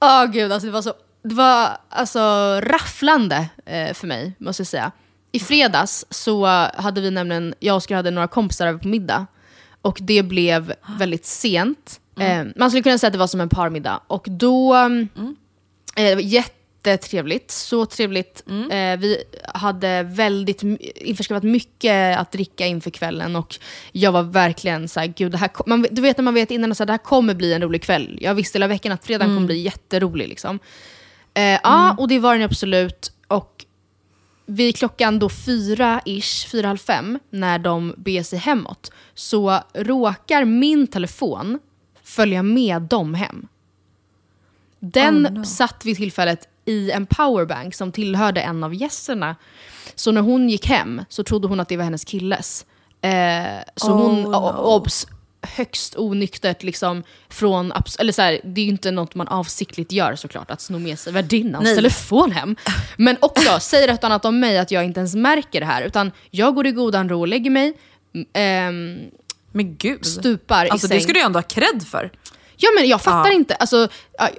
[0.00, 0.94] Åh gud, alltså det var så
[1.24, 2.20] det var alltså
[2.60, 4.92] rafflande eh, för mig, måste jag säga.
[5.32, 9.26] I fredags så hade vi nämligen, jag och Oskar hade några kompisar över på middag.
[9.82, 12.00] Och det blev väldigt sent.
[12.20, 14.00] Eh, man skulle kunna säga att det var som en parmiddag.
[14.06, 15.08] Och då, mm.
[15.96, 16.22] eh, det var
[16.90, 18.42] jättetrevligt, så trevligt.
[18.48, 19.24] Eh, vi
[19.54, 20.62] hade väldigt
[20.96, 23.56] införskaffat mycket att dricka inför kvällen och
[23.92, 26.72] jag var verkligen så här, gud det här man, du vet när man vet innan
[26.72, 28.18] att det här kommer bli en rolig kväll.
[28.20, 30.28] Jag visste hela veckan att fredagen kommer bli jätterolig.
[30.28, 30.58] Liksom.
[31.34, 33.12] Eh, Ja, och det var den absolut.
[33.28, 33.64] Och
[34.46, 40.86] vid klockan då fyra-ish, fyra, halv fem, när de beger sig hemåt, så råkar min
[40.86, 41.58] telefon
[42.02, 43.46] följa med dem hem.
[44.80, 49.36] Den satt vid tillfället i en powerbank som tillhörde en av gästerna.
[49.94, 52.66] Så när hon gick hem så trodde hon att det var hennes killes.
[53.02, 53.44] Eh,
[53.76, 55.06] så hon, Oh, o- obs,
[55.56, 60.14] högst onyktert liksom från, eller så här, det är ju inte något man avsiktligt gör
[60.16, 61.74] såklart, att sno med sig värdinnans Nej.
[61.74, 62.56] telefon hem.
[62.96, 65.82] Men också, säger ett och annat om mig att jag inte ens märker det här,
[65.82, 67.72] utan jag går i godan ro och lägger mig,
[68.14, 68.98] m- ehm,
[69.52, 70.06] Men gud.
[70.06, 70.98] stupar Alltså i säng.
[70.98, 72.10] det skulle jag ändå ha cred för.
[72.56, 73.36] Ja men jag fattar Ja.
[73.36, 73.54] inte.
[73.54, 73.88] Alltså,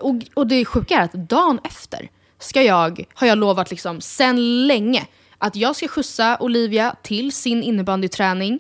[0.01, 2.09] och, och det sjuka är att dagen efter
[2.39, 5.07] ska jag, har jag lovat liksom sen länge
[5.38, 8.59] att jag ska skjutsa Olivia till sin innebandyträning.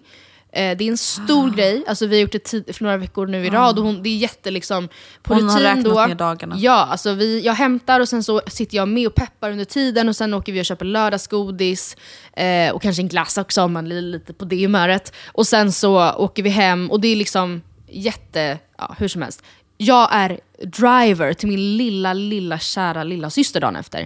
[0.51, 3.27] Eh, det är en stor grej, alltså, vi har gjort det tid, för några veckor
[3.27, 4.89] nu i rad och hon, det är jätte liksom,
[5.23, 6.05] på Hon har rutin räknat då.
[6.05, 6.55] ner dagarna.
[6.59, 10.09] Ja, alltså vi, jag hämtar och sen så sitter jag med och peppar under tiden
[10.09, 11.97] och sen åker vi och köper lördagsgodis
[12.33, 15.13] eh, och kanske en glass också om man är lite på det humöret.
[15.27, 19.43] Och sen så åker vi hem och det är liksom jätte, ja hur som helst.
[19.77, 23.99] Jag är driver till min lilla, lilla, kära lilla syster dagen efter.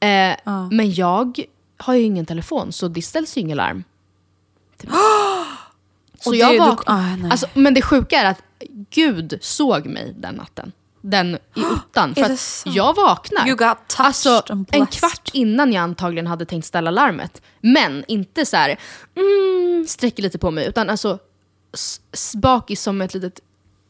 [0.00, 0.36] Eh,
[0.70, 1.40] Men jag
[1.76, 3.84] har ju ingen telefon så det ställs ju inget larm.
[6.20, 7.26] Så jag det- du- vaknade.
[7.28, 8.42] ah, alltså, men det sjuka är att
[8.90, 10.72] Gud såg mig den natten.
[11.00, 11.38] Den i
[11.72, 12.14] ottan.
[12.14, 13.46] För att jag vaknar.
[13.48, 17.42] You got touched alltså, en kvart innan jag antagligen hade tänkt ställa larmet.
[17.60, 18.78] Men inte så här,
[19.16, 20.66] mm, sträcker lite på mig.
[20.68, 21.18] Utan alltså
[22.34, 23.40] bakis som ett litet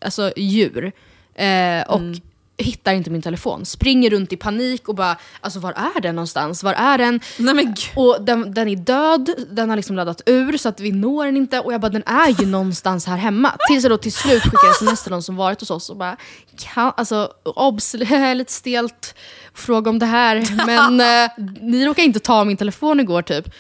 [0.05, 0.92] alltså, djur.
[1.34, 2.20] Eh, och Mm.
[2.59, 3.64] hittar inte min telefon.
[3.64, 6.62] Springer runt i panik och bara, alltså var är den någonstans?
[6.62, 7.20] Var är den?
[7.38, 7.76] Nej gud.
[7.96, 11.36] Och den, den är död, den har liksom laddat ur så att vi når den
[11.36, 11.61] inte.
[11.61, 13.57] Och jag bara, den är ju någonstans här hemma.
[13.68, 16.16] Tills jag då till slut skickar sms till någon som varit hos oss och bara,
[16.59, 17.94] kan, alltså obs,
[18.34, 19.14] lite stelt
[19.55, 20.66] fråga om det här.
[20.66, 21.30] Men eh,
[21.61, 23.51] ni råkade inte ta min telefon igår typ.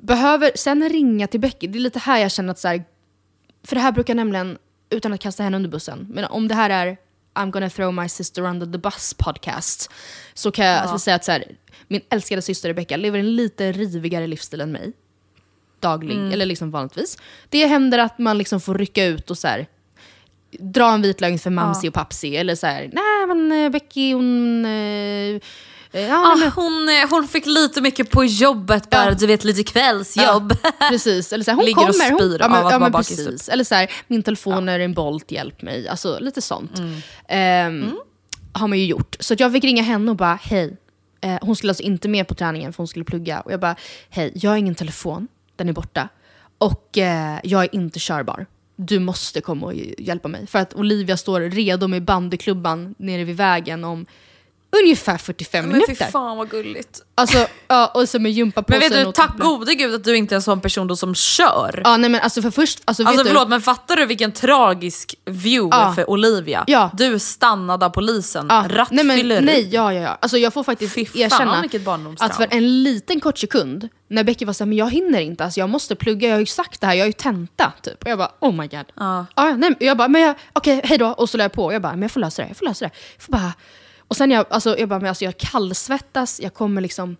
[0.00, 2.84] Behöver sen ringa till Becky, det är lite här jag känner att så här,
[3.66, 4.58] för det här brukar nämligen,
[4.90, 6.96] utan att kasta henne under bussen, men om det här är
[7.34, 9.90] I'm gonna throw my sister under the bus podcast,
[10.34, 11.44] så kan jag alltså säga att så här,
[11.88, 14.92] min älskade syster Rebecca lever en lite rivigare livsstil än mig.
[15.80, 17.18] Daglig, eller liksom vanligtvis.
[17.48, 19.66] Det händer att man liksom får rycka ut och så här,
[20.58, 24.12] dra en vit lögn för mamsi och papsi, eller så här, nej men eh, Becky
[24.14, 24.64] hon...
[24.64, 25.40] Eh,
[26.00, 26.16] ja,
[26.46, 29.14] Ah, hon, eh, hon fick lite mycket på jobbet bara, Ja.
[29.14, 30.52] du vet lite kvällsjobb.
[30.90, 32.10] Precis, eller så här, hon Ligger och kommer.
[32.10, 33.48] Hon, spyr ja, men, av att ja, vara bakis, precis.
[33.48, 35.88] Eller så här, min telefon är en Bolt, hjälp mig.
[35.88, 36.78] Alltså lite sånt.
[36.78, 37.00] Mm.
[37.28, 37.98] Ehm,
[38.52, 39.16] Har man ju gjort.
[39.20, 40.76] Så jag fick ringa henne och bara, hej.
[41.20, 43.40] Eh, hon skulle alltså inte med på träningen för hon skulle plugga.
[43.40, 43.76] Och jag bara,
[44.10, 46.08] hej, jag har ingen telefon, den är borta.
[46.58, 48.46] Och eh, jag är inte körbar.
[48.76, 50.46] Du måste komma och hjälpa mig.
[50.46, 54.06] För att Olivia står redo med bandyklubban nere vid vägen om
[54.82, 56.04] ungefär 45 Men minuter.
[56.10, 57.00] fan vad gulligt.
[57.14, 60.16] Alltså, ja, och så med gympapåsen Men vet du, och tack gode gud att du
[60.16, 61.80] inte är en sån person då som kör.
[61.84, 65.14] Ja, nej men alltså för först, alltså, Alltså du, förlåt men fattar du vilken tragisk
[65.24, 65.92] view Ja.
[65.94, 66.64] för Olivia?
[66.66, 66.90] Ja.
[66.94, 69.44] Du stannade av polisen, Ja, nej, men, rattfylleri.
[69.44, 70.18] nej, ja, ja, ja.
[70.20, 71.64] Alltså jag får faktiskt Fy fan, erkänna
[72.20, 75.60] att för en liten kort sekund, när Becky var såhär, men jag hinner inte, alltså
[75.60, 77.72] jag måste plugga, jag har ju sagt det här, jag har ju tenta.
[77.82, 78.02] Typ.
[78.02, 78.84] Och jag bara, oh my god.
[78.94, 79.26] Ja.
[79.36, 81.06] Ja, nej, men jag bara, men jag, okej, hej då.
[81.06, 82.66] Och så la jag på, och jag bara, men jag får lösa det, jag får
[82.66, 82.90] lösa det.
[83.16, 83.52] Jag får bara,
[84.08, 87.16] och sen jag, alltså, jag bara, men alltså jag kallsvettas, jag kommer liksom,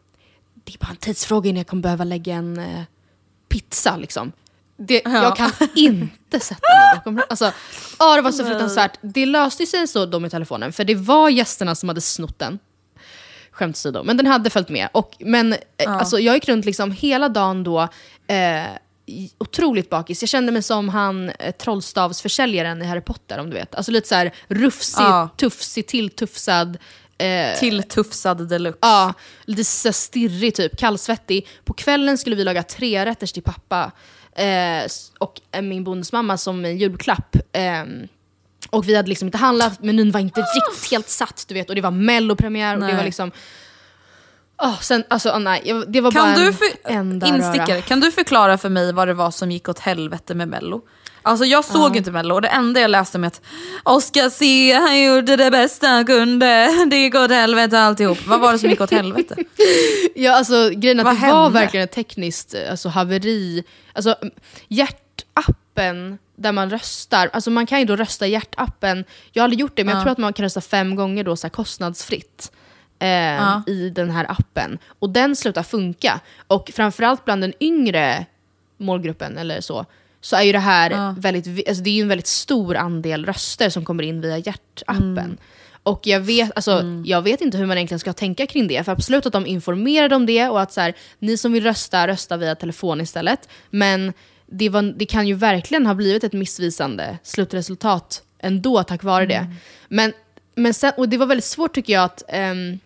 [0.54, 2.82] det är bara en tidsfråga innan jag kommer behöva lägga en eh,
[3.48, 4.32] pizza liksom.
[4.76, 7.52] det, jag kan inte sätta mig bakom Alltså,
[7.98, 8.98] ja, det var så fruktansvärt.
[9.00, 12.58] Det löste sig så då med telefonen, för det var gästerna som hade snott den.
[13.50, 14.88] Skämt åsido, men den hade följt med.
[14.92, 17.80] Och, men eh, alltså, jag gick runt liksom hela dagen då,
[18.26, 18.64] eh,
[19.38, 20.22] otroligt bakis.
[20.22, 23.74] Jag kände mig som han eh, trollstavsförsäljaren i Harry Potter, om du vet.
[23.74, 25.28] Alltså lite så här rufsig, Ja.
[25.36, 26.78] tufsig, tilltufsad.
[27.18, 28.78] Eh, Tilltufsad deluxe.
[28.82, 31.46] Ja, lite så stirrig typ, kallsvettig.
[31.64, 33.92] På kvällen skulle vi laga tre rätters till pappa
[34.36, 34.84] eh,
[35.18, 37.36] och eh, min bonusmamma som en julklapp.
[37.52, 38.08] ehm,
[38.70, 41.68] och vi hade liksom inte handlat, menyn var inte riktigt helt satt du vet.
[41.68, 42.96] Och det var mellopremiär och det Nej.
[42.96, 43.30] var liksom...
[44.58, 47.82] Oh, sen, alltså, oh, nej, det var Kan bara du, en för, enda instickare, röra.
[47.82, 50.82] kan du förklara för mig vad det var som gick åt helvete med Mello?
[51.26, 53.40] Alltså jag såg ju inte Mello och det enda jag läste med att
[53.82, 58.26] Oscar Sia han gjorde det bästa han kunde, det gick åt helvete alltihop.
[58.26, 59.36] Vad var det som gick åt helvete?
[60.14, 61.58] Ja, alltså, grejen att Vad det var hände?
[61.60, 63.64] verkligen ett tekniskt alltså, haveri.
[63.92, 64.16] Alltså,
[64.68, 69.04] hjärtappen där man röstar, alltså man kan ju då rösta i hjärtappen.
[69.32, 71.36] Jag har aldrig gjort det, men jag tror att man kan rösta fem gånger då,
[71.36, 72.52] så kostnadsfritt.
[72.98, 74.78] Eh, i den här appen.
[74.98, 76.20] Och den slutar funka.
[76.46, 78.26] Och framförallt bland den yngre
[78.78, 79.86] målgruppen eller så,
[80.20, 80.90] så är ju det här
[81.20, 84.38] väldigt, vi- alltså det är ju en väldigt stor andel röster som kommer in via
[84.38, 85.36] hjärtappen.
[85.82, 88.92] Och jag vet, alltså, jag vet inte hur man egentligen ska tänka kring det, för
[88.92, 92.36] absolut att de informerade om det och att så här, ni som vill rösta, rösta
[92.36, 93.48] via telefon istället.
[93.70, 94.12] Men
[94.46, 99.46] det, var, det kan ju verkligen ha blivit ett missvisande slutresultat ändå tack vare det.
[99.88, 100.12] Men,
[100.54, 102.78] men sen, och det var väldigt svårt tycker jag att ehm,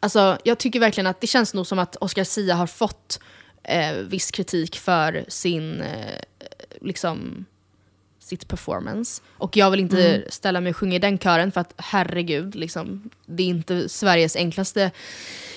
[0.00, 3.20] Alltså, jag tycker verkligen att det känns nog som att Oscar Sia har fått
[3.62, 6.20] eh, viss kritik för sin, eh,
[6.80, 7.44] liksom,
[8.18, 9.22] sitt performance.
[9.28, 13.10] Och jag vill inte ställa mig och sjunga i den kören för att herregud, liksom,
[13.26, 14.90] det är inte Sveriges enklaste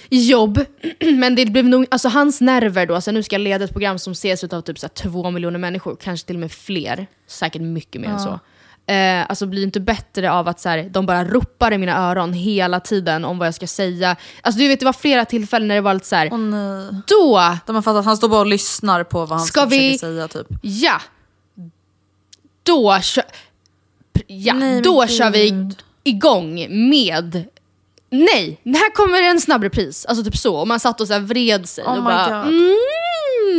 [0.10, 0.66] jobb.
[1.00, 4.00] Men det blev nog, alltså hans nerver då, alltså nu ska jag leda ett program
[4.00, 8.02] som ses av typ så två miljoner människor, kanske till och med fler, säkert mycket
[8.02, 8.40] mer än så.
[8.88, 12.34] Eh, alltså blir inte bättre av att så här, de bara ropar i mina öron
[12.34, 14.16] hela tiden om vad jag ska säga.
[14.42, 16.86] Alltså du vet det var flera tillfällen när det var lite så här, Åh nej.
[17.08, 19.70] då, De har fattat att han står bara och lyssnar på vad han Ska ska
[19.70, 20.48] vi- försöka säga typ.
[20.62, 21.02] ja,
[22.64, 23.22] då, kö-
[24.28, 25.70] ja, Nej, då kör vi
[26.04, 27.44] igång med
[28.14, 30.06] Nej, här kommer en snabb repris.
[30.06, 30.56] Alltså typ så.
[30.56, 32.44] Och man satt och så vred sig Oh och bara...
[32.44, 32.54] God.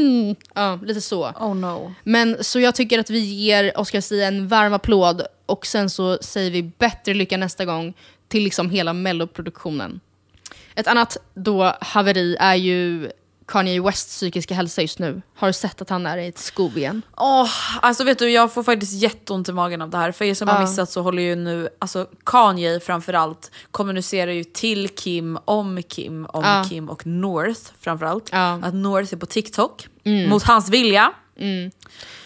[0.03, 1.28] Mm, ja, lite så.
[1.28, 1.94] Oh no.
[2.05, 6.18] Men så jag tycker att vi ger Oscar Sia en varm applåd och sen så
[6.20, 7.94] säger vi bättre lycka nästa gång
[8.28, 10.00] till liksom hela melloproduktionen.
[10.74, 13.11] Ett annat då haveri är ju
[13.46, 15.22] Kanye Wests psykiska hälsa just nu.
[15.36, 17.03] Har du sett att han är i ett skov igen?
[17.16, 17.50] Åh,
[17.80, 20.12] alltså vet du, jag får faktiskt jätteont i magen av det här.
[20.12, 24.88] För er som har missat så håller ju nu, alltså Kanye framförallt kommunicerar ju till
[24.88, 26.64] Kim, om Kim, om Ja.
[26.68, 28.32] Kim och North framförallt.
[28.32, 28.64] Mm.
[28.64, 31.12] Att North är på TikTok, mot hans vilja.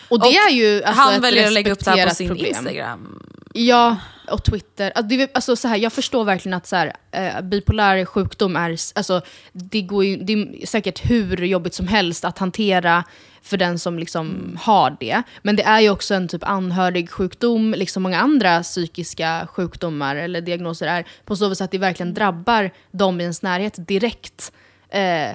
[0.09, 2.29] Och det Och är ju alltså, han väljer att lägga upp det här på sin
[2.29, 2.47] problem.
[2.47, 3.23] Instagram.
[3.55, 3.97] Ja,
[4.31, 4.93] och Twitter.
[4.95, 8.71] Alltså, det, alltså, så här, jag förstår verkligen att så här, eh, bipolär sjukdom är,
[8.95, 9.21] alltså,
[9.53, 13.05] det, går ju, det är säkert hur jobbigt som helst att hantera
[13.43, 15.23] för den som liksom har det.
[15.43, 20.41] Men det är ju också en typ anhörig sjukdom, liksom många andra psykiska sjukdomar eller
[20.41, 24.53] diagnoser är, på så vis att det verkligen drabbar dem i ens närhet direkt.
[24.89, 25.31] Eh,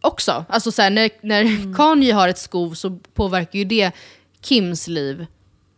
[0.00, 0.44] också.
[0.48, 3.90] Alltså så här, när när Kanye har ett skov så påverkar ju det
[4.42, 5.26] Kims liv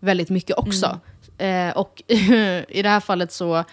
[0.01, 1.01] väldigt mycket också.
[1.39, 2.03] Eh, och
[2.69, 3.65] i det här fallet så,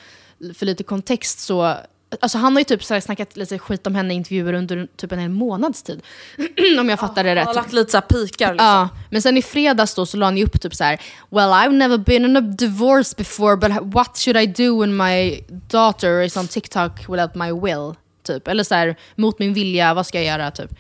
[0.56, 1.76] för lite kontext så,
[2.20, 4.88] alltså han har ju typ så här snackat lite skit om henne i intervjuer under
[4.96, 6.02] typ en hel månads tid.
[6.80, 7.48] om jag fattar det Han rätt.
[7.48, 8.68] har lagt lite så pikar liksom.
[8.68, 11.50] Ja, men sen i fredags då så la han ju upp typ så här: Well
[11.50, 16.22] I've never been in a divorce before but what should I do when my daughter
[16.22, 17.96] is on TikTok without my will?
[18.28, 18.48] Typ.
[18.48, 20.52] Eller så här, mot min vilja, vad ska jag göra?
[20.52, 20.72] Typ.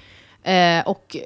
[0.43, 1.17] Eh, och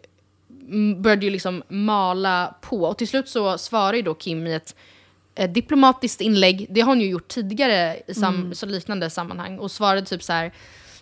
[0.68, 2.84] mm, började ju liksom mala på.
[2.84, 4.76] Och till slut så svarar ju då Kim i ett
[5.36, 9.72] eh, diplomatiskt inlägg, det har hon ju gjort tidigare i sam- så liknande sammanhang, och
[9.72, 10.52] svarade typ så här.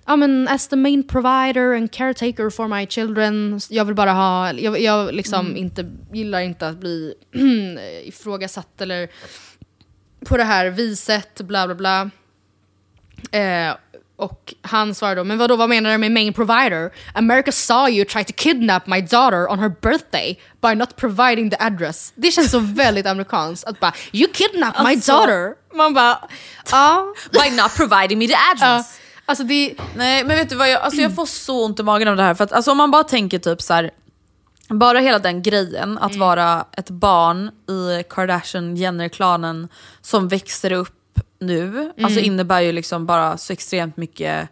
[0.05, 4.53] Ja men as the main provider and caretaker for my children, jag vill bara ha,
[4.53, 7.13] jag, jag liksom inte, gillar inte att bli
[8.03, 9.09] ifrågasatt eller
[10.25, 12.09] på det här viset, bla bla bla.
[13.31, 13.75] Eh,
[14.19, 16.91] och han svarar då, men vadå, vad menar du med main provider?
[17.13, 21.57] America saw you try to kidnap my daughter on her birthday by not providing the
[21.59, 22.13] address.
[22.15, 25.11] Det känns så väldigt amerikanskt att bara, you kidnapped my Alltså.
[25.11, 25.53] daughter.
[25.75, 26.17] Man bara,
[26.71, 27.13] ja.
[27.31, 28.99] By not providing me the address.
[29.25, 32.07] Alltså det, Nej men vet du vad, jag, alltså jag får så ont i magen
[32.07, 32.33] av det här.
[32.33, 33.91] För att alltså, om man bara tänker typ så här.
[34.69, 39.67] Bara hela den grejen, att vara ett barn i Kardashian-Jenner-klanen
[40.01, 40.98] som växer upp
[41.39, 44.49] nu, alltså innebär ju liksom bara så extremt mycket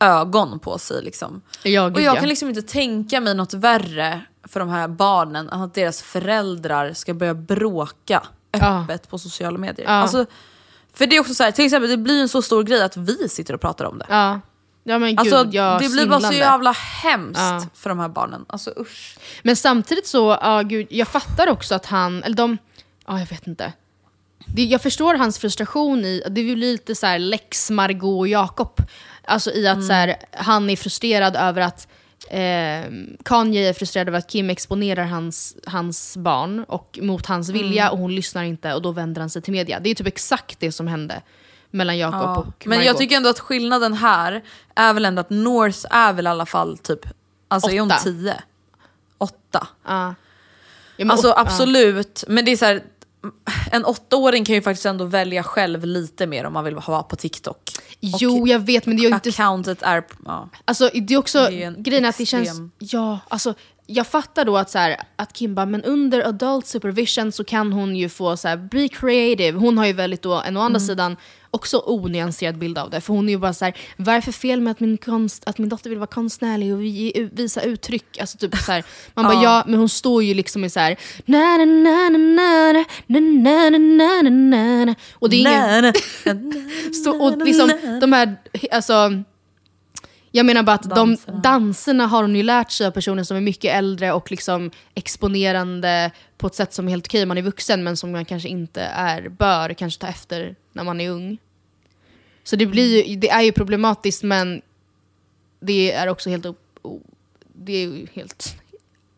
[0.00, 1.02] ögon på sig.
[1.02, 1.42] Liksom.
[1.62, 2.20] Ja, och gud, jag ja.
[2.20, 7.14] kan liksom inte tänka mig något värre för de här barnen att deras föräldrar ska
[7.14, 9.86] börja bråka öppet på sociala medier.
[9.86, 9.92] Ja.
[9.92, 10.26] Alltså,
[10.94, 12.96] för det är också så här, till exempel det blir en så stor grej att
[12.96, 14.06] vi sitter och pratar om det.
[14.08, 14.40] Ja.
[14.84, 17.66] Ja men gud, Alltså, ja, det blir bara så jävla hemskt Ja.
[17.74, 18.44] för de här barnen.
[18.48, 19.18] Alltså usch.
[19.42, 22.58] Men samtidigt så, ja gud, jag fattar också att han, eller de,
[23.06, 23.72] ja jag vet inte.
[24.46, 28.80] Det, jag förstår hans frustration i, det blir lite så här lex Margot och Jakob.
[29.24, 31.88] Alltså i att så här, han är frustrerad över att
[32.30, 32.90] eh,
[33.24, 37.98] Kanye är frustrerad över att Kim exponerar hans, hans barn och mot hans vilja och
[37.98, 39.80] hon lyssnar inte och då vänder han sig till media.
[39.80, 41.22] Det är typ exakt det som hände
[41.70, 42.36] mellan Jakob Ja.
[42.36, 42.98] och Men jag Margot.
[43.00, 44.42] tycker ändå att skillnaden här
[44.74, 47.00] är väl ändå att North är väl i alla fall typ,
[47.48, 47.98] alltså är hon Åtta.
[48.04, 48.34] 10?
[49.18, 49.66] 8?
[49.86, 50.14] Ja.
[50.96, 52.82] Men- Alltså absolut, men det är så här,
[53.70, 57.16] en åttaåring kan ju faktiskt ändå välja själv lite mer om man vill vara på
[57.16, 57.70] TikTok.
[58.00, 59.28] Jo, jag vet, men det är ju inte...
[59.28, 60.04] Accountet är...
[60.24, 60.48] Ja.
[60.64, 63.54] Alltså det är också, Det är en grejen att det känns, ja, alltså
[63.92, 67.72] jag fattar då att, så här, att Kim bara, men under adult supervision så kan
[67.72, 69.58] hon ju få så här, be creative.
[69.58, 71.16] Hon har ju väldigt då, en å andra sidan,
[71.50, 73.00] också onyanserad bild av det.
[73.00, 75.42] För hon är ju bara så här, vad är för fel med att min, konst,
[75.46, 78.18] att min dotter vill vara konstnärlig och ge, visa uttryck?
[78.20, 78.84] Alltså typ så här,
[79.14, 82.72] man bara, ja, men hon står ju liksom i så här, na na na na
[83.06, 85.94] na na na na na na na na och det är ingen...
[87.04, 88.36] Så, och liksom de här,
[88.70, 89.22] alltså,
[90.32, 91.36] jag menar bara att Danserna.
[91.36, 94.70] de danserna har hon ju lärt sig av personer som är mycket äldre och liksom
[94.94, 98.48] exponerande på ett sätt som är helt okej man är vuxen men som man kanske
[98.48, 101.38] inte är, bör kanske ta efter när man är ung.
[102.44, 104.62] Så det, blir ju, det är ju problematiskt men
[105.60, 106.46] det är också helt,
[107.54, 108.56] det är helt,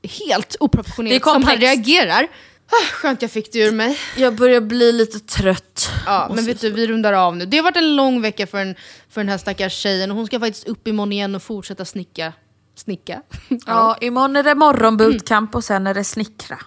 [0.02, 2.28] helt Det är oproportionerligt som han reagerar.
[2.66, 3.98] Ah, skönt jag fick det ur mig.
[4.16, 5.90] Jag börjar bli lite trött.
[6.06, 7.46] Ja, men vet du, vi rundar av nu.
[7.46, 8.74] Det har varit en lång vecka för, en,
[9.10, 12.32] för den här stackars tjejen och hon ska faktiskt upp imorgon igen och fortsätta snicka.
[12.76, 13.22] Snicka?
[13.66, 16.58] Ja, imorgon är det morgonbootcamp och sen är det snickra.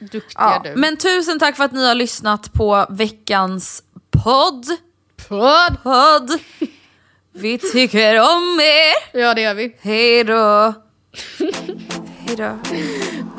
[0.00, 0.80] Duktiga Ja, du.
[0.80, 4.66] men tusen tack för att ni har lyssnat på veckans podd.
[5.28, 5.82] Podd!
[5.82, 6.38] Podd.
[7.32, 9.18] Vi tycker om er.
[9.20, 9.76] Ja, det gör vi.
[9.80, 10.74] Hej då.
[12.26, 12.58] Hej då.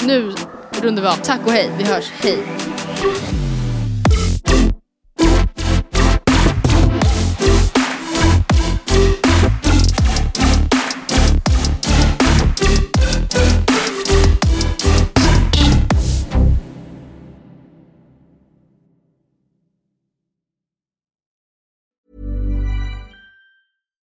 [0.05, 0.34] Nu
[0.82, 1.16] rundar vi av.
[1.16, 1.70] Tack och hej.
[1.78, 2.12] Vi hörs.
[2.12, 3.39] Hej.